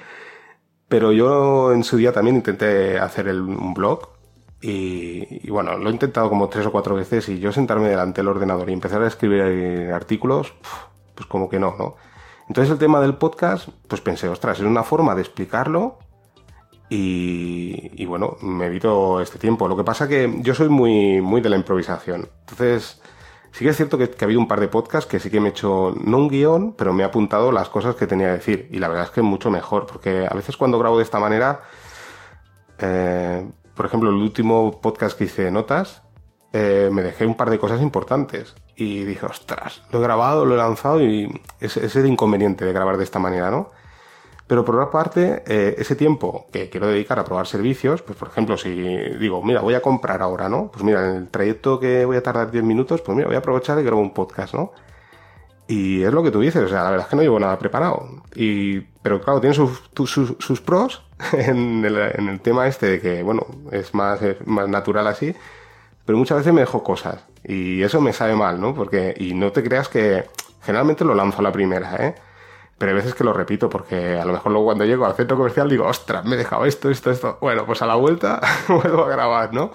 [0.89, 4.11] pero yo en su día también intenté hacer el, un blog,
[4.69, 8.29] y, bueno, lo he intentado como tres o cuatro veces y yo sentarme delante del
[8.29, 10.55] ordenador y empezar a escribir artículos,
[11.14, 11.95] pues como que no, ¿no?
[12.49, 15.99] Entonces el tema del podcast, pues pensé, ostras, es una forma de explicarlo
[16.89, 19.69] y, bueno, me evito este tiempo.
[19.69, 22.29] Lo que pasa que yo soy muy, muy de la improvisación.
[22.41, 23.01] Entonces,
[23.53, 25.49] sí que es cierto que, ha habido un par de podcasts que sí que me
[25.49, 28.69] he hecho, no un guion, pero me he apuntado las cosas que tenía que decir.
[28.73, 31.62] Y la verdad es que mucho mejor, porque a veces cuando grabo de esta manera,
[32.79, 36.03] eh, por ejemplo, el último podcast que hice de notas,
[36.53, 38.55] eh, me dejé un par de cosas importantes.
[38.74, 42.72] Y dije, ostras, lo he grabado, lo he lanzado y ese es el inconveniente de
[42.72, 43.70] grabar de esta manera, ¿no?
[44.47, 48.29] Pero por otra parte, eh, ese tiempo que quiero dedicar a probar servicios, pues por
[48.29, 50.70] ejemplo, si digo, mira, voy a comprar ahora, ¿no?
[50.70, 53.41] Pues mira, en el trayecto que voy a tardar 10 minutos, pues mira, voy a
[53.41, 54.72] aprovechar y grabo un podcast, ¿no?
[55.69, 57.59] Y es lo que tú dices, o sea, la verdad es que no llevo nada
[57.59, 58.23] preparado.
[58.35, 59.83] Y, pero claro, tiene sus,
[60.39, 61.03] sus, pros
[61.33, 65.35] en el, en el, tema este de que, bueno, es más, más natural así,
[66.05, 67.25] pero muchas veces me dejo cosas.
[67.45, 68.75] Y eso me sabe mal, ¿no?
[68.75, 70.25] Porque, y no te creas que
[70.62, 72.14] generalmente lo lanzo a la primera, ¿eh?
[72.79, 75.37] Pero hay veces que lo repito porque a lo mejor luego cuando llego al centro
[75.37, 77.39] comercial digo, ostras, me he dejado esto, esto, esto.
[77.41, 79.71] Bueno, pues a la vuelta vuelvo a grabar, ¿no?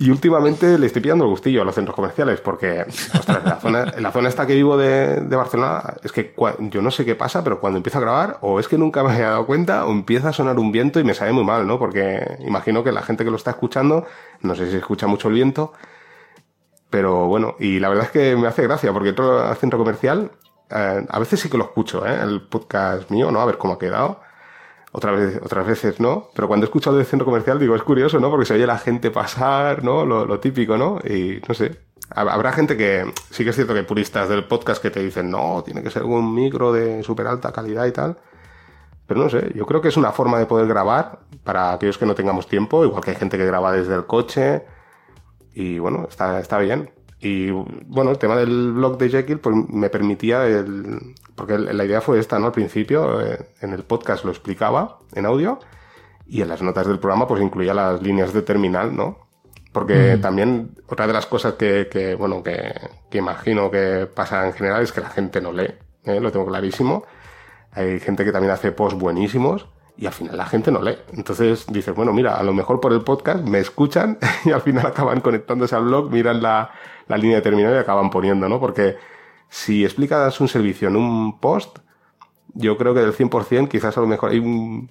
[0.00, 3.84] Y últimamente le estoy pillando el gustillo a los centros comerciales porque, ostras, la zona,
[3.98, 6.34] la zona esta que vivo de, de Barcelona, es que
[6.70, 9.14] yo no sé qué pasa, pero cuando empiezo a grabar, o es que nunca me
[9.14, 11.78] he dado cuenta, o empieza a sonar un viento y me sabe muy mal, ¿no?
[11.78, 14.06] Porque imagino que la gente que lo está escuchando,
[14.40, 15.74] no sé si escucha mucho el viento,
[16.88, 20.30] pero bueno, y la verdad es que me hace gracia porque todo el centro comercial,
[20.70, 22.18] eh, a veces sí que lo escucho, ¿eh?
[22.22, 23.42] El podcast mío, ¿no?
[23.42, 24.29] A ver cómo ha quedado
[24.92, 28.18] otra vez, otras veces no, pero cuando he escuchado del centro comercial digo, es curioso,
[28.18, 28.30] ¿no?
[28.30, 30.04] Porque se oye la gente pasar, ¿no?
[30.04, 30.98] Lo, típico, ¿no?
[31.04, 31.78] Y no sé,
[32.10, 35.62] habrá gente que, sí que es cierto que puristas del podcast que te dicen, no,
[35.64, 38.18] tiene que ser un micro de súper alta calidad y tal.
[39.06, 42.06] Pero no sé, yo creo que es una forma de poder grabar para aquellos que
[42.06, 44.64] no tengamos tiempo, igual que hay gente que graba desde el coche.
[45.52, 46.90] Y bueno, está, está bien.
[47.20, 52.00] Y bueno, el tema del blog de Jekyll pues me permitía el, porque la idea
[52.00, 52.46] fue esta, ¿no?
[52.46, 55.58] Al principio eh, en el podcast lo explicaba en audio
[56.26, 59.18] y en las notas del programa pues incluía las líneas de terminal, ¿no?
[59.72, 60.20] Porque mm.
[60.20, 62.72] también otra de las cosas que, que bueno, que,
[63.10, 66.20] que, imagino que pasa en general es que la gente no lee, ¿eh?
[66.20, 67.04] lo tengo clarísimo.
[67.72, 69.66] Hay gente que también hace posts buenísimos
[69.96, 70.96] y al final la gente no lee.
[71.12, 74.86] Entonces dices, bueno, mira, a lo mejor por el podcast me escuchan y al final
[74.86, 76.70] acaban conectándose al blog, miran la,
[77.10, 78.60] la línea de terminal y acaban poniendo, ¿no?
[78.60, 78.96] Porque
[79.48, 81.78] si explicas un servicio en un post,
[82.54, 84.88] yo creo que del 100% quizás a lo mejor hay un...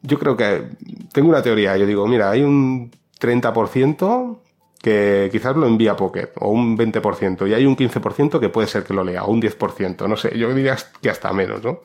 [0.00, 0.68] Yo creo que
[1.12, 4.38] tengo una teoría, yo digo, mira, hay un 30%
[4.80, 8.84] que quizás lo envía Pocket, o un 20%, y hay un 15% que puede ser
[8.84, 11.80] que lo lea, o un 10%, no sé, yo diría que hasta menos, ¿no?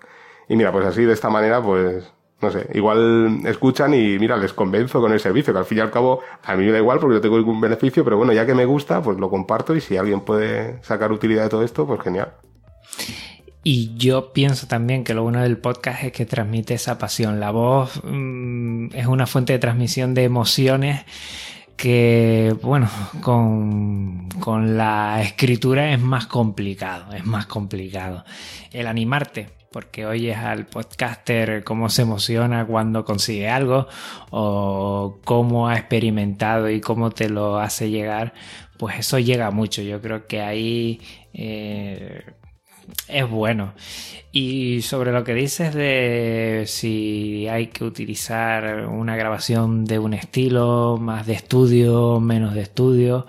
[0.48, 4.54] Y mira, pues así de esta manera, pues no sé, igual escuchan y mira, les
[4.54, 7.00] convenzo con el servicio, que al fin y al cabo a mí me da igual
[7.00, 9.82] porque no tengo ningún beneficio, pero bueno, ya que me gusta, pues lo comparto y
[9.82, 12.34] si alguien puede sacar utilidad de todo esto, pues genial.
[13.64, 17.40] Y yo pienso también que lo bueno del podcast es que transmite esa pasión.
[17.40, 21.06] La voz mm, es una fuente de transmisión de emociones
[21.78, 22.90] que, bueno,
[23.22, 28.26] con, con la escritura es más complicado, es más complicado.
[28.72, 33.88] El animarte porque oyes al podcaster cómo se emociona cuando consigue algo
[34.30, 38.34] o cómo ha experimentado y cómo te lo hace llegar,
[38.78, 39.82] pues eso llega mucho.
[39.82, 41.00] Yo creo que ahí,
[41.34, 42.24] eh,
[43.08, 43.74] es bueno.
[44.34, 50.98] Y sobre lo que dices de si hay que utilizar una grabación de un estilo,
[51.00, 53.28] más de estudio, menos de estudio,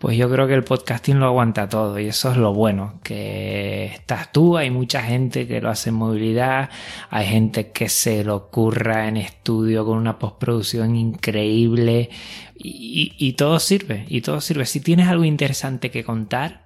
[0.00, 3.84] pues yo creo que el podcasting lo aguanta todo y eso es lo bueno, que
[3.84, 6.70] estás tú, hay mucha gente que lo hace en movilidad,
[7.10, 12.08] hay gente que se lo curra en estudio con una postproducción increíble
[12.56, 14.64] y, todo sirve, y todo sirve.
[14.64, 16.64] Si tienes algo interesante que contar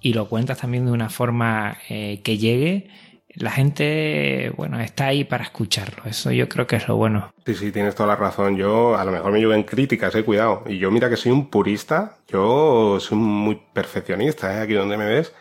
[0.00, 2.86] y lo cuentas también de una forma eh, que llegue,
[3.36, 6.04] la gente, bueno, está ahí para escucharlo.
[6.06, 7.32] Eso yo creo que es lo bueno.
[7.44, 8.56] Sí, sí, tienes toda la razón.
[8.56, 10.64] Yo a lo mejor me en críticas, eh, cuidado.
[10.66, 15.06] Y yo mira que soy un purista, yo soy muy perfeccionista, eh, aquí donde me
[15.06, 15.32] ves.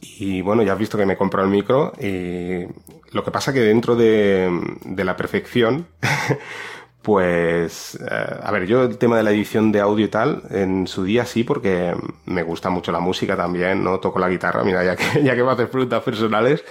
[0.00, 2.66] Y bueno, ya has visto que me compro el micro y
[3.12, 4.48] lo que pasa que dentro de,
[4.84, 5.86] de la perfección,
[7.02, 10.86] pues, eh, a ver, yo el tema de la edición de audio y tal, en
[10.86, 13.98] su día sí, porque me gusta mucho la música también, ¿no?
[14.00, 16.64] Toco la guitarra, mira, ya que, ya que me haces preguntas personales,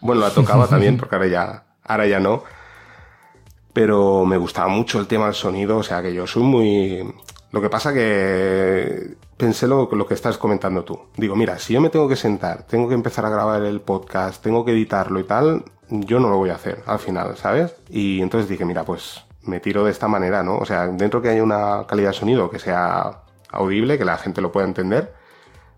[0.00, 2.44] bueno, la tocaba también, porque ahora ya, ahora ya no.
[3.72, 7.14] Pero me gustaba mucho el tema del sonido, o sea que yo soy muy...
[7.52, 10.98] Lo que pasa que pensé lo, lo que estás comentando tú.
[11.16, 14.42] Digo, mira, si yo me tengo que sentar, tengo que empezar a grabar el podcast,
[14.42, 17.74] tengo que editarlo y tal, yo no lo voy a hacer al final, ¿sabes?
[17.88, 20.58] Y entonces dije, mira, pues me tiro de esta manera, ¿no?
[20.58, 24.40] O sea, dentro que haya una calidad de sonido que sea audible, que la gente
[24.40, 25.14] lo pueda entender,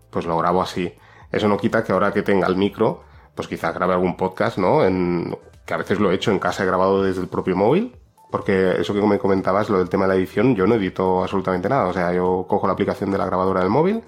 [0.09, 0.93] pues lo grabo así.
[1.31, 3.03] Eso no quita que ahora que tenga el micro,
[3.39, 4.83] pues quizá grabe algún podcast, ¿no?
[4.83, 5.33] En,
[5.65, 7.95] que a veces lo he hecho en casa, he grabado desde el propio móvil,
[8.29, 11.69] porque eso que me comentabas, lo del tema de la edición, yo no edito absolutamente
[11.69, 11.85] nada.
[11.85, 14.03] O sea, yo cojo la aplicación de la grabadora del móvil,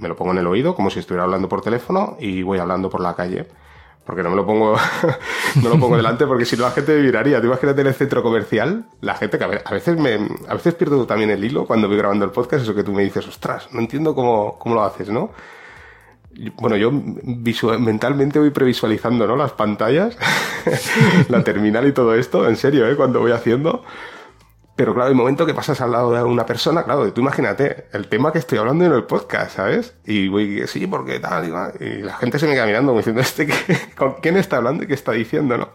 [0.00, 2.90] me lo pongo en el oído, como si estuviera hablando por teléfono, y voy hablando
[2.90, 3.46] por la calle.
[4.04, 4.74] Porque no me lo pongo,
[5.62, 7.40] no lo pongo delante, porque si no la gente me miraría.
[7.40, 11.06] Tú imagínate en el centro comercial, la gente que a veces me, a veces pierdo
[11.06, 13.78] también el hilo cuando voy grabando el podcast, eso que tú me dices, ostras, no
[13.78, 15.30] entiendo cómo, cómo lo haces, ¿no?
[16.56, 16.92] Bueno, yo
[17.78, 19.36] mentalmente voy previsualizando, ¿no?
[19.36, 20.16] Las pantallas,
[21.28, 22.96] la terminal y todo esto, en serio, ¿eh?
[22.96, 23.84] Cuando voy haciendo.
[24.76, 28.08] Pero claro, el momento que pasas al lado de una persona, claro, tú imagínate, el
[28.08, 29.94] tema que estoy hablando en el podcast, ¿sabes?
[30.04, 33.48] Y voy, sí, porque tal, y, y la gente se me queda mirando, diciendo, ¿este
[33.96, 35.70] ¿con quién está hablando y qué está diciendo, no?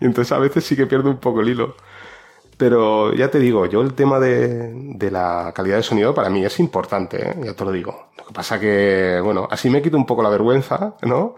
[0.00, 1.76] Y entonces a veces sí que pierdo un poco el hilo.
[2.58, 6.44] Pero ya te digo, yo el tema de, de la calidad de sonido para mí
[6.44, 7.36] es importante, ¿eh?
[7.44, 8.08] ya te lo digo.
[8.18, 11.36] Lo que pasa que, bueno, así me quito un poco la vergüenza, ¿no?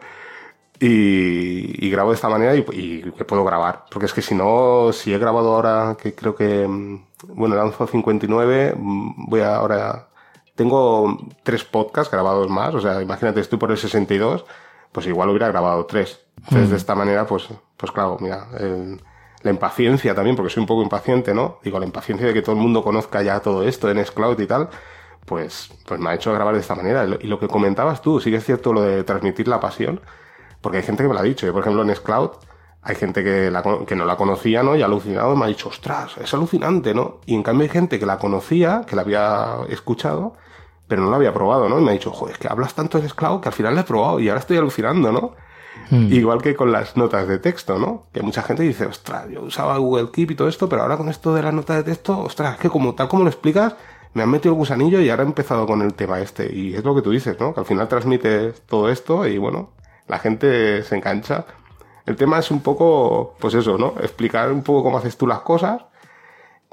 [0.81, 3.85] Y, y grabo de esta manera y, y, que puedo grabar.
[3.91, 7.05] Porque es que si no, si he grabado ahora, que creo que, mm,
[7.35, 10.09] bueno, lanzo 59, mm, voy a ahora,
[10.55, 14.47] tengo tres podcasts grabados más, o sea, imagínate, estoy por el 62,
[14.91, 16.21] pues igual hubiera grabado tres.
[16.39, 16.71] Entonces, mm.
[16.71, 19.01] de esta manera, pues, pues claro, mira, el,
[19.43, 21.59] la impaciencia también, porque soy un poco impaciente, ¿no?
[21.63, 24.47] Digo, la impaciencia de que todo el mundo conozca ya todo esto en Scloud y
[24.47, 24.69] tal,
[25.25, 27.07] pues, pues me ha hecho grabar de esta manera.
[27.21, 30.01] Y lo que comentabas tú, sí que es cierto lo de transmitir la pasión,
[30.61, 31.47] porque hay gente que me lo ha dicho.
[31.47, 32.31] Yo, por ejemplo, en Scloud
[32.83, 34.77] hay gente que, la, que no la conocía, ¿no?
[34.77, 37.21] Y alucinado me ha dicho, ostras, es alucinante, ¿no?
[37.27, 40.35] Y en cambio hay gente que la conocía, que la había escuchado,
[40.89, 41.79] pero no la había probado, ¿no?
[41.79, 43.83] Y me ha dicho, joder, es que hablas tanto de Scloud que al final la
[43.83, 45.35] he probado y ahora estoy alucinando, ¿no?
[45.91, 46.13] Hmm.
[46.13, 48.07] Igual que con las notas de texto, ¿no?
[48.13, 51.09] Que mucha gente dice, ostras, yo usaba Google Keep y todo esto, pero ahora con
[51.09, 53.75] esto de las notas de texto, ostras, que como tal como lo explicas,
[54.15, 56.53] me han metido el gusanillo y ahora he empezado con el tema este.
[56.55, 57.55] Y es lo que tú dices, ¿no?
[57.55, 59.71] Que al final transmites todo esto y bueno,
[60.09, 61.47] la gente se engancha.
[62.07, 63.95] El tema es un poco, pues eso, ¿no?
[64.01, 65.83] Explicar un poco cómo haces tú las cosas.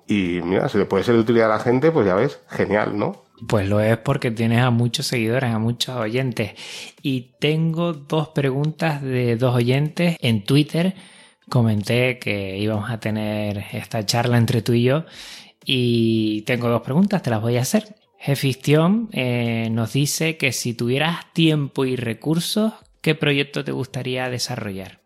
[0.08, 2.98] Y mira, si le puede ser de utilidad a la gente, pues ya ves, genial,
[2.98, 3.27] ¿no?
[3.46, 6.54] Pues lo es porque tienes a muchos seguidores, a muchos oyentes.
[7.04, 10.96] Y tengo dos preguntas de dos oyentes en Twitter.
[11.50, 15.06] Comenté que íbamos a tener esta charla entre tú y yo.
[15.64, 17.96] Y tengo dos preguntas, te las voy a hacer.
[18.18, 25.02] Jefistión eh, nos dice que si tuvieras tiempo y recursos, ¿qué proyecto te gustaría desarrollar?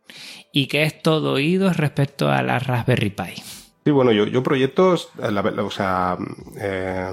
[0.53, 3.41] Y que es todo oídos respecto a la Raspberry Pi.
[3.83, 6.17] Sí, bueno, yo, proyectos, o sea,
[6.59, 7.11] eh,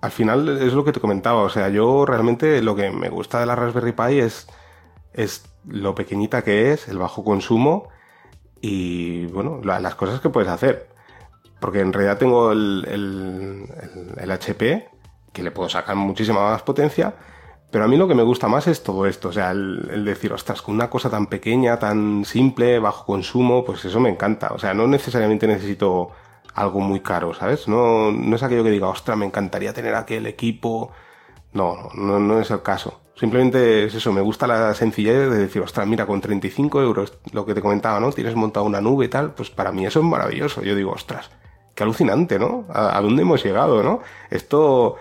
[0.00, 3.40] al final es lo que te comentaba, o sea, yo realmente lo que me gusta
[3.40, 4.46] de la Raspberry Pi es,
[5.12, 7.88] es lo pequeñita que es, el bajo consumo
[8.60, 10.88] y, bueno, las cosas que puedes hacer.
[11.60, 13.66] Porque en realidad tengo el,
[14.18, 14.88] el, HP,
[15.32, 17.14] que le puedo sacar muchísima más potencia,
[17.70, 20.04] pero a mí lo que me gusta más es todo esto, o sea, el, el,
[20.04, 24.48] decir, ostras, con una cosa tan pequeña, tan simple, bajo consumo, pues eso me encanta.
[24.52, 26.10] O sea, no necesariamente necesito
[26.56, 27.68] algo muy caro, ¿sabes?
[27.68, 30.90] No, no es aquello que diga, ostras, me encantaría tener aquel equipo.
[31.52, 33.00] No, no, no es el caso.
[33.14, 37.46] Simplemente es eso, me gusta la sencillez de decir, ostras, mira, con 35 euros, lo
[37.46, 38.10] que te comentaba, ¿no?
[38.12, 40.62] Tienes montado una nube y tal, pues para mí eso es maravilloso.
[40.62, 41.30] Yo digo, ostras,
[41.74, 42.64] qué alucinante, ¿no?
[42.70, 44.00] ¿A, dónde hemos llegado, no?
[44.30, 44.96] Esto,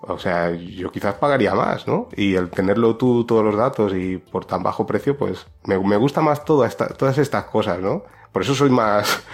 [0.00, 2.08] O sea, yo quizás pagaría más, ¿no?
[2.16, 5.96] Y el tenerlo tú, todos los datos y por tan bajo precio, pues me, me
[5.96, 8.04] gusta más todas estas cosas, ¿no?
[8.32, 9.24] Por eso soy más,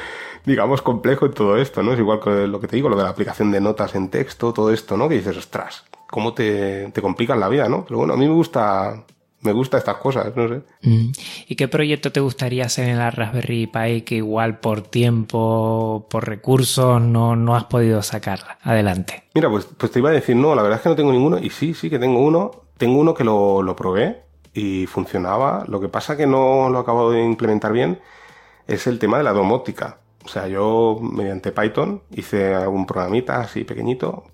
[0.45, 1.93] digamos, complejo en todo esto, ¿no?
[1.93, 4.53] Es igual que lo que te digo, lo de la aplicación de notas en texto,
[4.53, 5.09] todo esto, ¿no?
[5.09, 7.85] Que dices, ostras, cómo te, te complican la vida, ¿no?
[7.85, 9.05] Pero bueno, a mí me gusta
[9.45, 10.63] me gusta estas cosas, no sé.
[10.83, 11.13] Mm.
[11.49, 16.27] ¿Y qué proyecto te gustaría hacer en la Raspberry Pi que igual por tiempo, por
[16.27, 18.59] recursos, no, no has podido sacarla?
[18.63, 19.25] Adelante.
[19.35, 21.39] Mira, pues, pues te iba a decir, no, la verdad es que no tengo ninguno,
[21.39, 22.63] y sí, sí que tengo uno.
[22.79, 24.23] Tengo uno que lo, lo probé
[24.55, 25.65] y funcionaba.
[25.69, 28.01] Lo que pasa que no lo he acabado de implementar bien
[28.67, 29.99] es el tema de la domótica.
[30.25, 34.25] O sea, yo mediante Python hice algún programita así pequeñito,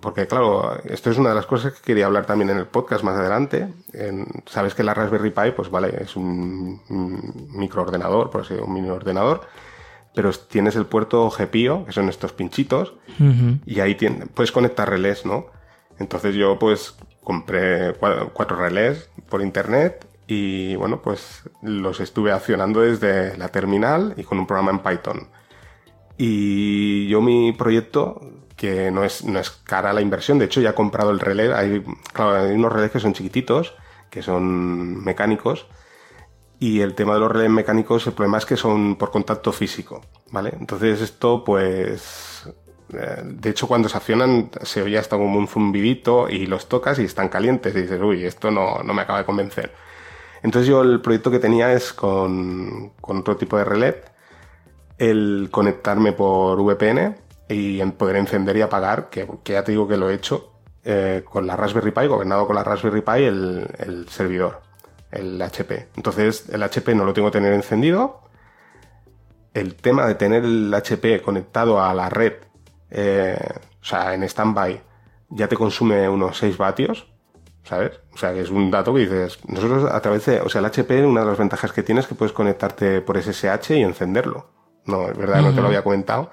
[0.00, 3.02] porque claro, esto es una de las cosas que quería hablar también en el podcast
[3.02, 3.68] más adelante.
[4.46, 6.80] Sabes que la Raspberry Pi, pues vale, es un,
[7.54, 9.40] microordenador, por así decirlo, un mini ordenador,
[10.14, 12.94] pero tienes el puerto GPIO, que son estos pinchitos,
[13.66, 13.96] y ahí
[14.34, 15.46] puedes conectar relés, ¿no?
[15.98, 17.94] Entonces yo pues compré
[18.32, 24.38] cuatro relés por internet y bueno, pues los estuve accionando desde la terminal y con
[24.38, 25.28] un programa en Python.
[26.16, 28.20] Y yo mi proyecto,
[28.56, 31.52] que no es, no es cara la inversión, de hecho ya he comprado el relé,
[31.52, 33.74] hay, claro, hay unos relés que son chiquititos,
[34.10, 35.66] que son mecánicos,
[36.58, 40.00] y el tema de los relés mecánicos, el problema es que son por contacto físico,
[40.30, 40.52] ¿vale?
[40.58, 42.46] Entonces esto pues
[42.92, 46.98] eh, de hecho, cuando se accionan se oye hasta como un zumbidito y los tocas
[46.98, 49.72] y están calientes y dices, uy, esto no, no me acaba de convencer.
[50.42, 54.02] Entonces yo el proyecto que tenía es con, otro tipo de relé,
[54.98, 57.16] el conectarme por VPN
[57.48, 60.52] y poder encender y apagar, que, ya te digo que lo he hecho
[60.84, 64.62] eh, con la Raspberry Pi, gobernado con la Raspberry Pi el, servidor,
[65.10, 65.88] el HP.
[65.96, 68.22] Entonces el HP no lo tengo que tener encendido.
[69.54, 72.32] El tema de tener el HP conectado a la red,
[72.90, 73.38] eh,
[73.80, 74.80] o sea, en standby,
[75.28, 77.11] ya te consume unos 6 vatios
[77.64, 78.00] ¿sabes?
[78.14, 80.66] O sea, que es un dato que dices, nosotros a través de, o sea, el
[80.66, 84.46] HP, una de las ventajas que tienes es que puedes conectarte por SSH y encenderlo.
[84.84, 86.30] No, es verdad, no te lo había comentado.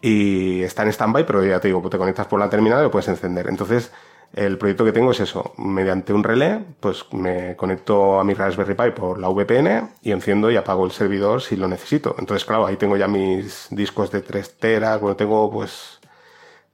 [0.00, 2.90] Y está en standby, pero ya te digo, te conectas por la terminal y lo
[2.90, 3.48] puedes encender.
[3.48, 3.92] Entonces,
[4.32, 8.74] el proyecto que tengo es eso, mediante un relé, pues me conecto a mi Raspberry
[8.74, 12.14] Pi por la VPN y enciendo y apago el servidor si lo necesito.
[12.18, 15.95] Entonces, claro, ahí tengo ya mis discos de 3 teras, bueno, tengo pues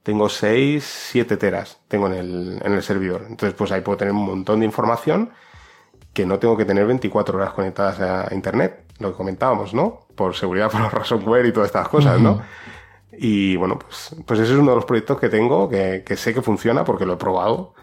[0.03, 3.25] tengo 6, 7 teras tengo en el, en el servidor.
[3.27, 5.31] Entonces, pues ahí puedo tener un montón de información
[6.13, 10.07] que no tengo que tener 24 horas conectadas a internet, lo que comentábamos, ¿no?
[10.15, 12.41] Por seguridad por los ransomware y todas estas cosas, ¿no?
[13.11, 16.33] Y bueno, pues, pues ese es uno de los proyectos que tengo, que, que sé
[16.33, 17.73] que funciona porque lo he probado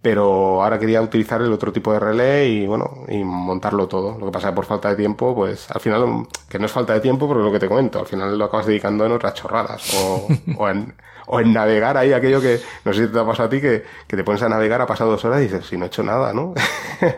[0.00, 4.16] pero ahora quería utilizar el otro tipo de relé y bueno, y montarlo todo.
[4.18, 6.72] Lo que pasa es que por falta de tiempo, pues al final, que no es
[6.72, 9.12] falta de tiempo, pero es lo que te comento, al final lo acabas dedicando en
[9.12, 10.94] otras chorradas o, o, en,
[11.28, 13.84] o en navegar ahí aquello que, no sé si te ha pasado a ti, que,
[14.06, 16.02] que te pones a navegar, ha pasado dos horas y dices, si no he hecho
[16.02, 16.54] nada, ¿no?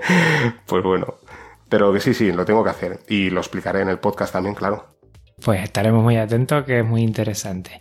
[0.67, 1.15] pues bueno,
[1.69, 4.55] pero que sí, sí, lo tengo que hacer y lo explicaré en el podcast también,
[4.55, 4.87] claro.
[5.43, 7.81] Pues estaremos muy atentos, que es muy interesante.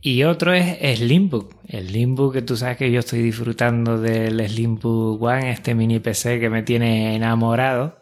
[0.00, 1.56] Y otro es Slimbook.
[1.66, 6.38] El Slimbook que tú sabes que yo estoy disfrutando del Slimbook One, este mini PC
[6.38, 7.98] que me tiene enamorado.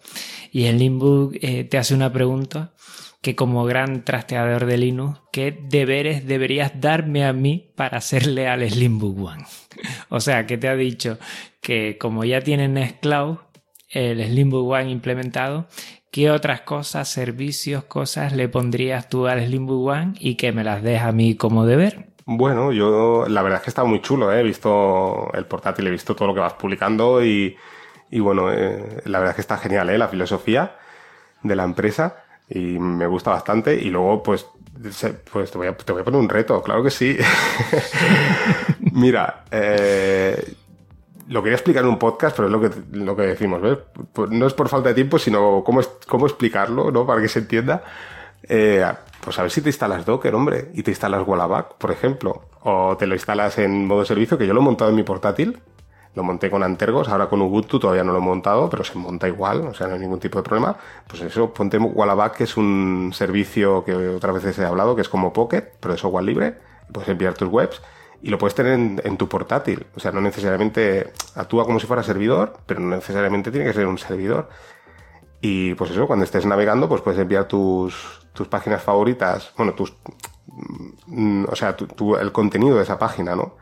[0.52, 2.74] Y el Slimbook eh, te hace una pregunta
[3.25, 8.68] que como gran trasteador de Linux, ¿qué deberes deberías darme a mí para hacerle al
[8.68, 9.47] Slimbook One?
[10.11, 11.18] o sea, que te ha dicho
[11.62, 13.39] que como ya tienen Nextcloud,
[13.89, 15.68] el Slimbook One implementado,
[16.11, 20.81] ¿Qué otras cosas, servicios, cosas le pondrías tú al Slimbook One y que me las
[20.81, 22.12] des a mí como deber?
[22.25, 24.39] Bueno, yo la verdad es que está muy chulo, ¿eh?
[24.39, 27.57] he visto el portátil, he visto todo lo que vas publicando y,
[28.12, 29.99] y bueno, eh, la verdad es que está genial ¿eh?
[29.99, 30.77] la filosofía
[31.43, 32.24] de la empresa
[32.55, 34.46] y me gusta bastante y luego pues
[35.32, 37.16] pues te voy a, te voy a poner un reto, claro que sí.
[38.92, 40.55] Mira, eh,
[41.28, 43.78] lo quería explicar en un podcast, pero es lo que, lo que decimos, ¿ves?
[44.12, 47.07] Pues no es por falta de tiempo, sino cómo, cómo explicarlo, ¿no?
[47.07, 47.82] Para que se entienda.
[48.42, 48.84] Eh,
[49.20, 52.96] pues a ver si te instalas Docker, hombre, y te instalas Wallaback, por ejemplo, o
[52.96, 55.61] te lo instalas en modo servicio, que yo lo he montado en mi portátil,
[56.14, 59.26] lo monté con Antergos, ahora con Ubuntu todavía no lo he montado, pero se monta
[59.26, 60.76] igual, o sea, no hay ningún tipo de problema.
[61.08, 65.08] Pues eso, ponte Wallaback, que es un servicio que otras veces he hablado, que es
[65.08, 66.54] como Pocket, pero es software libre,
[66.92, 67.82] puedes enviar tus webs
[68.22, 68.72] y lo puedes tener
[69.04, 69.86] en, tu portátil.
[69.96, 73.86] O sea, no necesariamente actúa como si fuera servidor, pero no necesariamente tiene que ser
[73.86, 74.48] un servidor.
[75.40, 79.92] Y pues eso, cuando estés navegando, pues puedes enviar tus, tus páginas favoritas, bueno, tus,
[81.06, 81.76] mm, o sea,
[82.20, 83.56] el contenido de esa página, ¿no?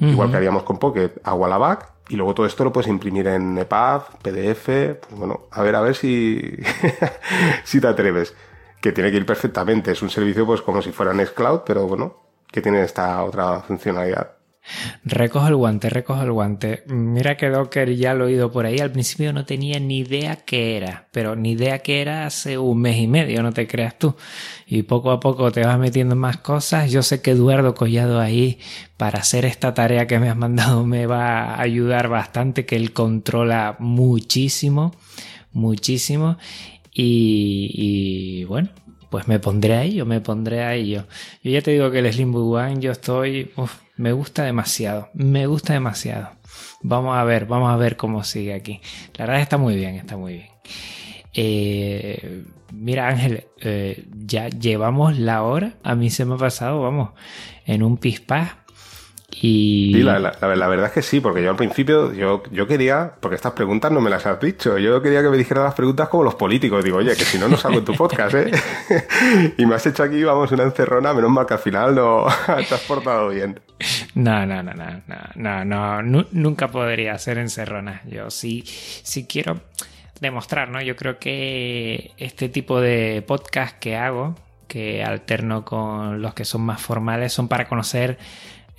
[0.00, 3.56] Igual que haríamos con Pocket, a Wallaback, y luego todo esto lo puedes imprimir en
[3.56, 4.66] EPUB, PDF,
[5.00, 6.56] pues bueno, a ver, a ver si,
[7.64, 8.34] si te atreves.
[8.80, 9.92] Que tiene que ir perfectamente.
[9.92, 12.16] Es un servicio pues como si fuera Nextcloud, pero bueno,
[12.50, 14.32] que tiene esta otra funcionalidad.
[15.04, 16.84] Recojo el guante, recojo el guante.
[16.86, 18.78] Mira que Docker ya lo he oído por ahí.
[18.78, 22.80] Al principio no tenía ni idea qué era, pero ni idea qué era hace un
[22.80, 24.14] mes y medio, no te creas tú.
[24.66, 26.90] Y poco a poco te vas metiendo más cosas.
[26.92, 28.58] Yo sé que Eduardo Collado ahí
[28.96, 32.92] para hacer esta tarea que me has mandado me va a ayudar bastante, que él
[32.92, 34.94] controla muchísimo,
[35.52, 36.38] muchísimo.
[36.94, 38.68] Y, bueno,
[39.12, 41.04] pues me pondré a ello, me pondré a ello.
[41.44, 43.52] Yo ya te digo que el Slim One yo estoy,
[43.98, 46.30] me gusta demasiado, me gusta demasiado.
[46.80, 48.80] Vamos a ver, vamos a ver cómo sigue aquí.
[49.18, 50.48] La verdad está muy bien, está muy bien.
[51.34, 55.74] Eh, mira Ángel, eh, ya llevamos la hora.
[55.82, 57.10] A mí se me ha pasado, vamos,
[57.66, 58.61] en un pispás.
[59.40, 59.92] Y...
[59.94, 63.52] Sí, la, verdad es que sí, porque yo al principio yo, yo quería, porque estas
[63.52, 66.34] preguntas no me las has dicho, yo quería que me dijeras las preguntas como los
[66.34, 66.84] políticos.
[66.84, 68.50] Digo, oye, que si no, no salgo en tu podcast, ¿eh?
[69.56, 72.74] y me has hecho aquí, vamos, una encerrona, menos mal que al final no te
[72.74, 73.60] has portado bien.
[74.14, 75.02] No, no, no, no,
[75.34, 78.02] no, no, no, nunca podría ser encerrona.
[78.08, 79.60] Yo sí, sí quiero
[80.20, 80.80] demostrar, ¿no?
[80.80, 84.36] Yo creo que este tipo de podcast que hago,
[84.68, 88.18] que alterno con los que son más formales, son para conocer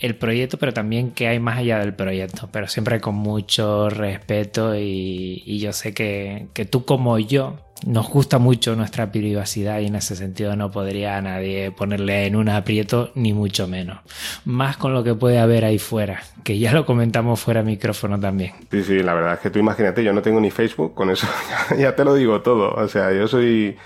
[0.03, 4.75] el proyecto, pero también qué hay más allá del proyecto, pero siempre con mucho respeto
[4.75, 9.95] y, yo sé que, que, tú como yo nos gusta mucho nuestra privacidad y en
[9.95, 13.99] ese sentido no podría a nadie ponerle en un aprieto ni mucho menos.
[14.43, 18.51] Más con lo que puede haber ahí fuera, que ya lo comentamos fuera micrófono también.
[18.71, 21.27] Sí, sí, la verdad es que tú imagínate, yo no tengo ni Facebook, con eso
[21.77, 23.77] ya te lo digo todo, o sea, yo soy...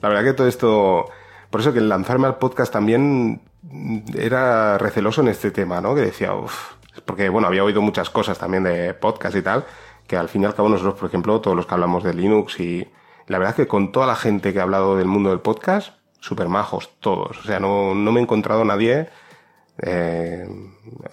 [0.00, 1.04] La verdad que todo esto...
[1.50, 3.42] Por eso que lanzarme al podcast también
[4.16, 5.94] era receloso en este tema, ¿no?
[5.94, 9.64] Que decía, uff, porque bueno, había oído muchas cosas también de podcast y tal,
[10.06, 12.60] que al fin y al cabo nosotros, por ejemplo, todos los que hablamos de Linux
[12.60, 12.86] y
[13.26, 15.94] la verdad es que con toda la gente que ha hablado del mundo del podcast,
[16.20, 17.38] súper majos, todos.
[17.38, 19.08] O sea, no, no me he encontrado nadie,
[19.82, 20.48] eh,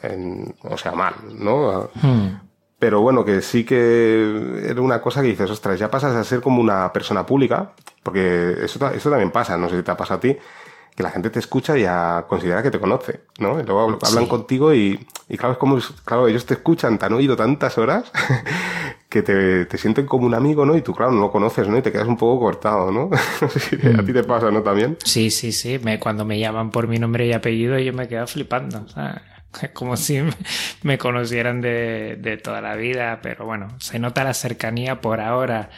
[0.04, 1.90] en, o sea, mal, ¿no?
[1.96, 2.40] Hmm.
[2.80, 6.42] Pero bueno, que sí que era una cosa que dices, ostras, ya pasas a ser
[6.42, 7.72] como una persona pública,
[8.04, 10.38] porque eso, eso también pasa, no sé si te ha pasado a ti,
[10.96, 13.60] que la gente te escucha y ya considera que te conoce, ¿no?
[13.60, 17.14] Y luego hablan contigo y, y, claro, es como, claro, ellos te escuchan, te han
[17.14, 18.12] oído tantas horas
[19.10, 20.78] que te, te, sienten como un amigo, ¿no?
[20.78, 21.78] Y tú, claro, no lo conoces, ¿no?
[21.78, 23.10] Y te quedas un poco cortado, ¿no?
[23.42, 24.62] no sé si a ti te pasa, ¿no?
[24.62, 24.98] También.
[25.04, 25.80] Sí, sí, sí.
[25.80, 28.86] Me, cuando me llaman por mi nombre y apellido, yo me quedo flipando.
[29.62, 30.22] Es como si
[30.84, 35.72] me conocieran de, de toda la vida, pero bueno, se nota la cercanía por ahora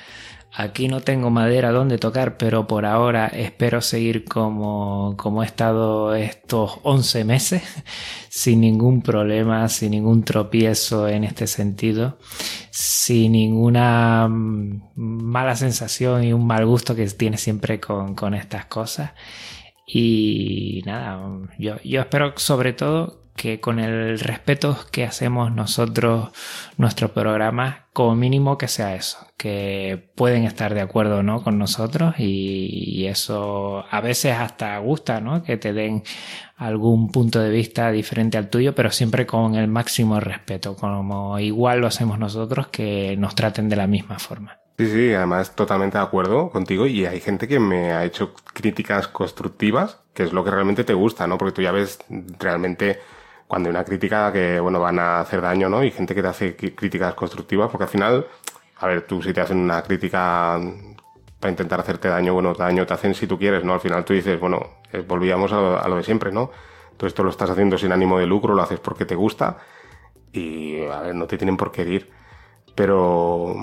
[0.57, 6.15] Aquí no tengo madera donde tocar, pero por ahora espero seguir como, como he estado
[6.15, 7.63] estos 11 meses,
[8.29, 12.17] sin ningún problema, sin ningún tropiezo en este sentido,
[12.71, 18.65] sin ninguna mm, mala sensación y un mal gusto que tiene siempre con, con estas
[18.67, 19.11] cosas.
[19.85, 21.19] Y nada,
[21.59, 26.29] yo, yo espero sobre todo que con el respeto que hacemos nosotros,
[26.77, 31.43] nuestro programa, como mínimo que sea eso, que pueden estar de acuerdo ¿no?
[31.43, 35.43] con nosotros y, eso a veces hasta gusta, ¿no?
[35.43, 36.03] que te den
[36.55, 41.81] algún punto de vista diferente al tuyo, pero siempre con el máximo respeto, como igual
[41.81, 44.59] lo hacemos nosotros, que nos traten de la misma forma.
[44.77, 49.07] Sí, sí, además totalmente de acuerdo contigo y hay gente que me ha hecho críticas
[49.07, 51.37] constructivas, que es lo que realmente te gusta, ¿no?
[51.37, 51.99] Porque tú ya ves
[52.39, 52.99] realmente
[53.47, 55.83] cuando hay una crítica que, bueno, van a hacer daño, ¿no?
[55.83, 58.27] Y gente que te hace críticas constructivas, porque al final,
[58.77, 60.59] a ver, tú si te hacen una crítica
[61.39, 63.73] para intentar hacerte daño, bueno, daño te hacen si tú quieres, ¿no?
[63.73, 66.49] Al final tú dices, bueno, eh, volvíamos a lo, de siempre, ¿no?
[66.97, 69.57] Tú esto lo estás haciendo sin ánimo de lucro, lo haces porque te gusta
[70.31, 72.09] y, a ver, no te tienen por qué herir.
[72.73, 73.55] Pero,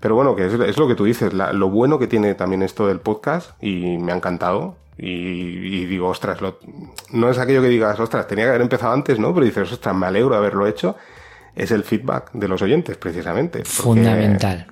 [0.00, 3.00] pero bueno, que es, lo que tú dices, lo bueno que tiene también esto del
[3.00, 6.38] podcast y me ha encantado y, digo, ostras,
[7.12, 9.34] no es aquello que digas, ostras, tenía que haber empezado antes, ¿no?
[9.34, 10.96] Pero dices, ostras, me alegro de haberlo hecho.
[11.54, 13.64] Es el feedback de los oyentes, precisamente.
[13.64, 14.66] Fundamental.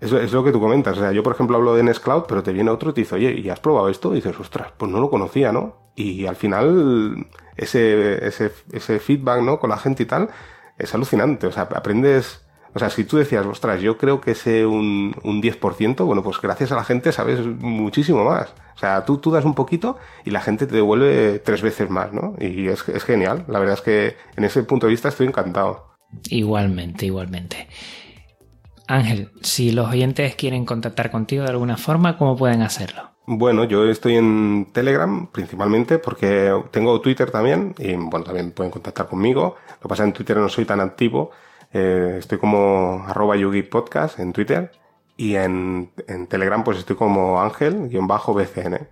[0.00, 0.96] Es, es, lo que tú comentas.
[0.96, 3.14] O sea, yo, por ejemplo, hablo de Nextcloud, pero te viene otro y te dice,
[3.14, 4.12] oye, ¿y has probado esto?
[4.12, 5.76] Y dices, ostras, pues no lo conocía, ¿no?
[5.94, 9.60] Y al final, ese, ese, ese feedback, ¿no?
[9.60, 10.28] Con la gente y tal,
[10.78, 11.46] es alucinante.
[11.46, 12.40] O sea, aprendes
[12.72, 16.40] o sea, si tú decías, ostras, yo creo que sé un, un 10%, bueno, pues
[16.40, 18.54] gracias a la gente sabes muchísimo más.
[18.76, 22.12] O sea, tú, tú das un poquito y la gente te devuelve tres veces más,
[22.12, 22.34] ¿no?
[22.38, 23.44] Y es, es genial.
[23.48, 25.90] La verdad es que en ese punto de vista estoy encantado.
[26.28, 27.68] Igualmente, igualmente.
[28.86, 33.10] Ángel, si los oyentes quieren contactar contigo de alguna forma, ¿cómo pueden hacerlo?
[33.26, 39.08] Bueno, yo estoy en Telegram principalmente porque tengo Twitter también y bueno, también pueden contactar
[39.08, 39.56] conmigo.
[39.68, 41.30] Lo que pasa en Twitter no soy tan activo
[41.72, 44.72] eh, estoy como arroba Yugi Podcast en Twitter
[45.16, 45.90] y en,
[46.28, 48.88] Telegram pues estoy como Ángel-BCN.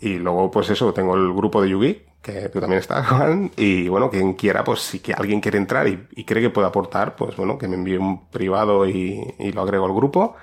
[0.00, 3.50] Y luego, pues eso, tengo el grupo de Yugi, que tú también estás, Juan.
[3.56, 7.14] Y bueno, quien quiera, pues si que alguien quiere entrar y, cree que puede aportar,
[7.14, 10.34] pues bueno, que me envíe un privado y, lo agrego al grupo.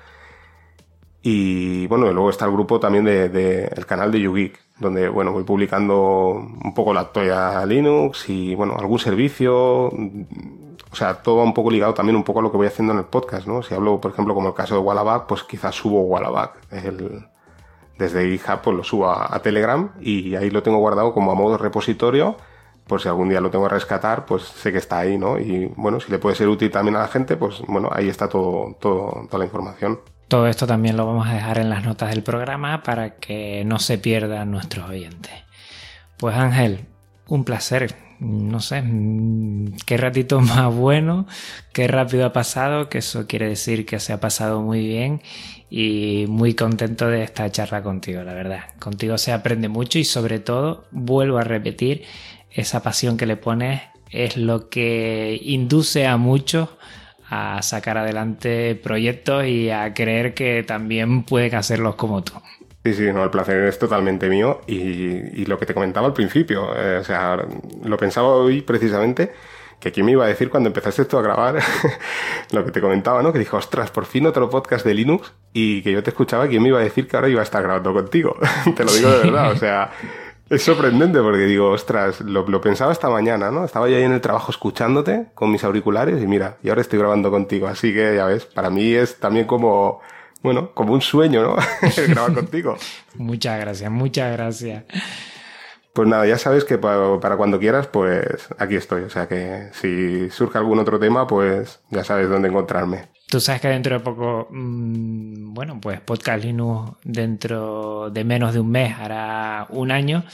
[1.20, 5.32] Y bueno, luego está el grupo también de, de el canal de YouGeek, donde bueno,
[5.32, 9.90] voy publicando un poco la actualidad Linux y bueno, algún servicio.
[10.90, 13.00] O sea, todo un poco ligado también un poco a lo que voy haciendo en
[13.00, 13.62] el podcast, ¿no?
[13.62, 16.58] Si hablo, por ejemplo, como el caso de Wallaback, pues quizás subo Wallaback.
[17.98, 21.58] Desde GitHub pues lo subo a, Telegram y ahí lo tengo guardado como a modo
[21.58, 22.36] repositorio.
[22.86, 25.38] Por si algún día lo tengo que rescatar, pues sé que está ahí, ¿no?
[25.38, 28.28] Y bueno, si le puede ser útil también a la gente, pues bueno, ahí está
[28.28, 30.00] todo, todo toda la información.
[30.28, 33.78] Todo esto también lo vamos a dejar en las notas del programa para que no
[33.78, 35.32] se pierdan nuestros oyentes.
[36.18, 36.86] Pues Ángel,
[37.26, 37.94] un placer.
[38.20, 38.82] No sé,
[39.86, 41.26] qué ratito más bueno,
[41.72, 45.22] qué rápido ha pasado, que eso quiere decir que se ha pasado muy bien
[45.70, 48.64] y muy contento de esta charla contigo, la verdad.
[48.78, 52.04] Contigo se aprende mucho y sobre todo, vuelvo a repetir,
[52.50, 56.70] esa pasión que le pones es lo que induce a muchos
[57.30, 62.32] a sacar adelante proyectos y a creer que también pueden hacerlos como tú.
[62.88, 66.74] Sí, sí, no, el placer es totalmente mío y, lo que te comentaba al principio,
[66.74, 67.36] eh, o sea,
[67.84, 69.32] lo pensaba hoy precisamente
[69.78, 71.58] que quién me iba a decir cuando empezaste esto a grabar
[72.52, 73.30] lo que te comentaba, ¿no?
[73.30, 76.62] Que dijo, ostras, por fin otro podcast de Linux y que yo te escuchaba, quién
[76.62, 78.36] me iba a decir que ahora iba a estar grabando contigo.
[78.76, 79.90] te lo digo de verdad, o sea,
[80.48, 83.66] es sorprendente porque digo, ostras, lo, lo, pensaba esta mañana, ¿no?
[83.66, 86.98] Estaba yo ahí en el trabajo escuchándote con mis auriculares y mira, y ahora estoy
[86.98, 87.68] grabando contigo.
[87.68, 90.00] Así que ya ves, para mí es también como,
[90.42, 91.56] bueno, como un sueño, ¿no?
[92.08, 92.76] Grabar contigo.
[93.14, 94.84] Muchas gracias, muchas gracias.
[95.92, 99.02] Pues nada, ya sabes que para, cuando quieras, pues aquí estoy.
[99.02, 103.08] O sea que si surge algún otro tema, pues ya sabes dónde encontrarme.
[103.30, 108.60] Tú sabes que dentro de poco, mm, bueno, pues Podcast Linux dentro de menos de
[108.60, 110.24] un mes hará un año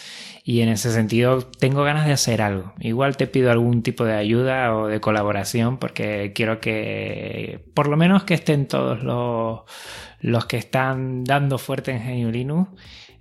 [0.45, 2.73] y en ese sentido tengo ganas de hacer algo.
[2.79, 7.97] Igual te pido algún tipo de ayuda o de colaboración porque quiero que por lo
[7.97, 9.63] menos que estén todos los,
[10.21, 12.71] los que están dando fuerte en GNU Linux,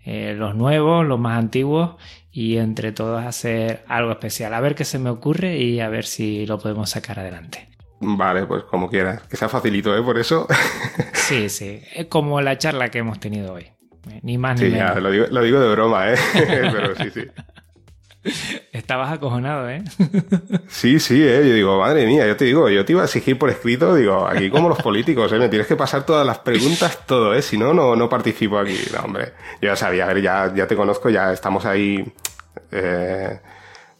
[0.05, 1.95] eh, los nuevos, los más antiguos
[2.31, 4.53] y entre todos hacer algo especial.
[4.53, 7.72] A ver qué se me ocurre y a ver si lo podemos sacar adelante.
[8.03, 9.21] Vale, pues como quieras.
[9.23, 10.01] Que sea facilito, ¿eh?
[10.01, 10.47] Por eso.
[11.13, 11.81] sí, sí.
[11.93, 13.63] Es como la charla que hemos tenido hoy.
[14.09, 14.93] Eh, ni más ni menos.
[14.93, 16.17] Ya, lo, digo, lo digo de broma, ¿eh?
[16.33, 17.27] Pero sí, sí.
[18.71, 19.83] Estabas acojonado, ¿eh?
[20.67, 21.43] Sí, sí, ¿eh?
[21.45, 24.25] Yo digo, madre mía, yo te digo, yo te iba a exigir por escrito, digo,
[24.25, 25.39] aquí como los políticos, ¿eh?
[25.39, 27.41] Me tienes que pasar todas las preguntas, todo, ¿eh?
[27.41, 28.77] Si no, no, no participo aquí.
[28.93, 32.03] No, hombre, yo ya sabía, a ver, ya, ya te conozco, ya estamos ahí,
[32.71, 33.39] eh,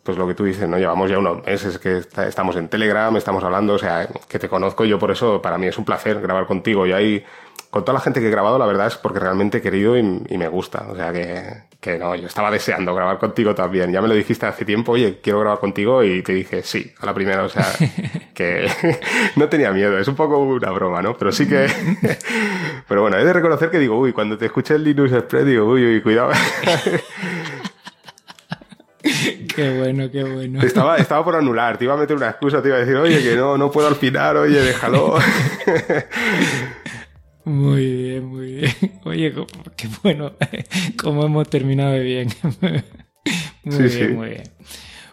[0.04, 0.78] pues lo que tú dices, ¿no?
[0.78, 4.84] Llevamos ya unos meses que estamos en Telegram, estamos hablando, o sea, que te conozco,
[4.84, 6.86] yo por eso, para mí es un placer grabar contigo.
[6.86, 7.24] Y ahí,
[7.70, 10.04] con toda la gente que he grabado, la verdad es porque realmente he querido y,
[10.04, 10.88] me gusta.
[10.90, 13.94] O sea que, que no, yo estaba deseando grabar contigo también.
[13.94, 17.06] Ya me lo dijiste hace tiempo, oye, quiero grabar contigo y te dije sí, a
[17.06, 17.44] la primera.
[17.44, 17.66] O sea,
[18.34, 18.68] que
[19.38, 19.98] no tenía miedo.
[19.98, 21.18] Es un poco una broma, ¿no?
[21.18, 21.68] Pero sí que...
[22.90, 25.66] Pero bueno, he de reconocer que digo, uy, cuando te escuché el Linux Express, digo,
[25.66, 26.32] uy, uy, cuidado.
[29.56, 30.62] Qué bueno, qué bueno.
[30.62, 33.22] Estaba, estaba por anular, te iba a meter una excusa, te iba a decir, oye,
[33.22, 35.18] que no, no puedo alpinar, oye, déjalo.
[37.46, 38.74] Muy bien, muy bien.
[39.04, 39.34] Oye,
[39.76, 40.32] qué bueno,
[41.02, 42.30] cómo hemos terminado de bien.
[43.66, 44.44] Muy bien, muy bien.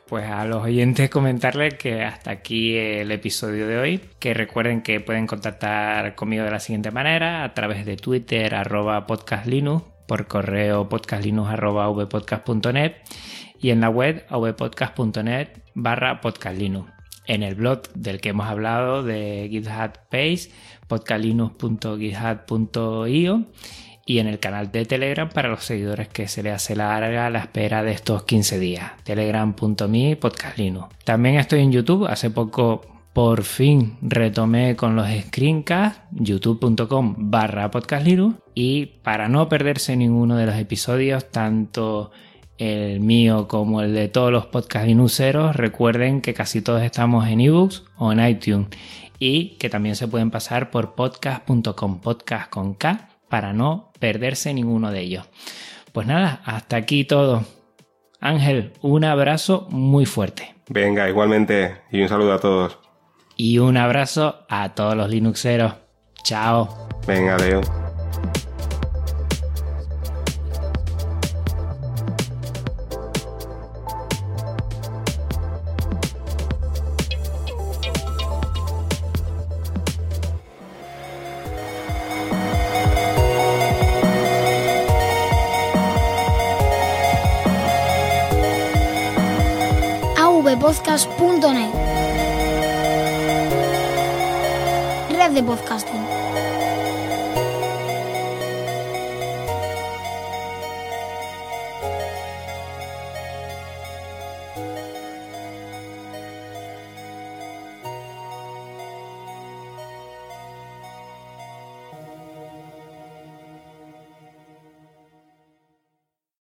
[0.09, 4.99] Pues a los oyentes comentarles que hasta aquí el episodio de hoy, que recuerden que
[4.99, 10.89] pueden contactar conmigo de la siguiente manera, a través de Twitter, arroba podcastlinux, por correo
[10.89, 12.95] podcastlinux arroba vpodcast.net
[13.61, 16.91] y en la web avpodcast.net barra podcastlinux
[17.27, 20.51] en el blog del que hemos hablado de GitHub Page,
[20.89, 23.45] podcastlinux.github.io
[24.05, 27.39] y en el canal de Telegram para los seguidores que se les hace larga la
[27.39, 30.89] espera de estos 15 días, telegram.me podcastlinux.
[31.05, 32.81] También estoy en YouTube, hace poco
[33.13, 38.35] por fin retomé con los screencasts, youtube.com barra podcastlinux.
[38.55, 42.11] Y para no perderse ninguno de los episodios, tanto
[42.61, 47.41] el mío como el de todos los podcast linuxeros, recuerden que casi todos estamos en
[47.41, 48.69] ebooks o en iTunes
[49.19, 54.93] y que también se pueden pasar por podcast.com, podcast con K, para no perderse ninguno
[54.93, 55.27] de ellos.
[55.93, 57.45] Pues nada, hasta aquí todo.
[58.21, 60.55] Ángel, un abrazo muy fuerte.
[60.69, 62.79] Venga, igualmente, y un saludo a todos.
[63.37, 65.73] Y un abrazo a todos los Linuxeros.
[66.23, 66.89] Chao.
[67.07, 67.80] Venga, Leo.
[95.41, 95.41] tvpodcast.net.
[95.41, 95.90] Red de Podcast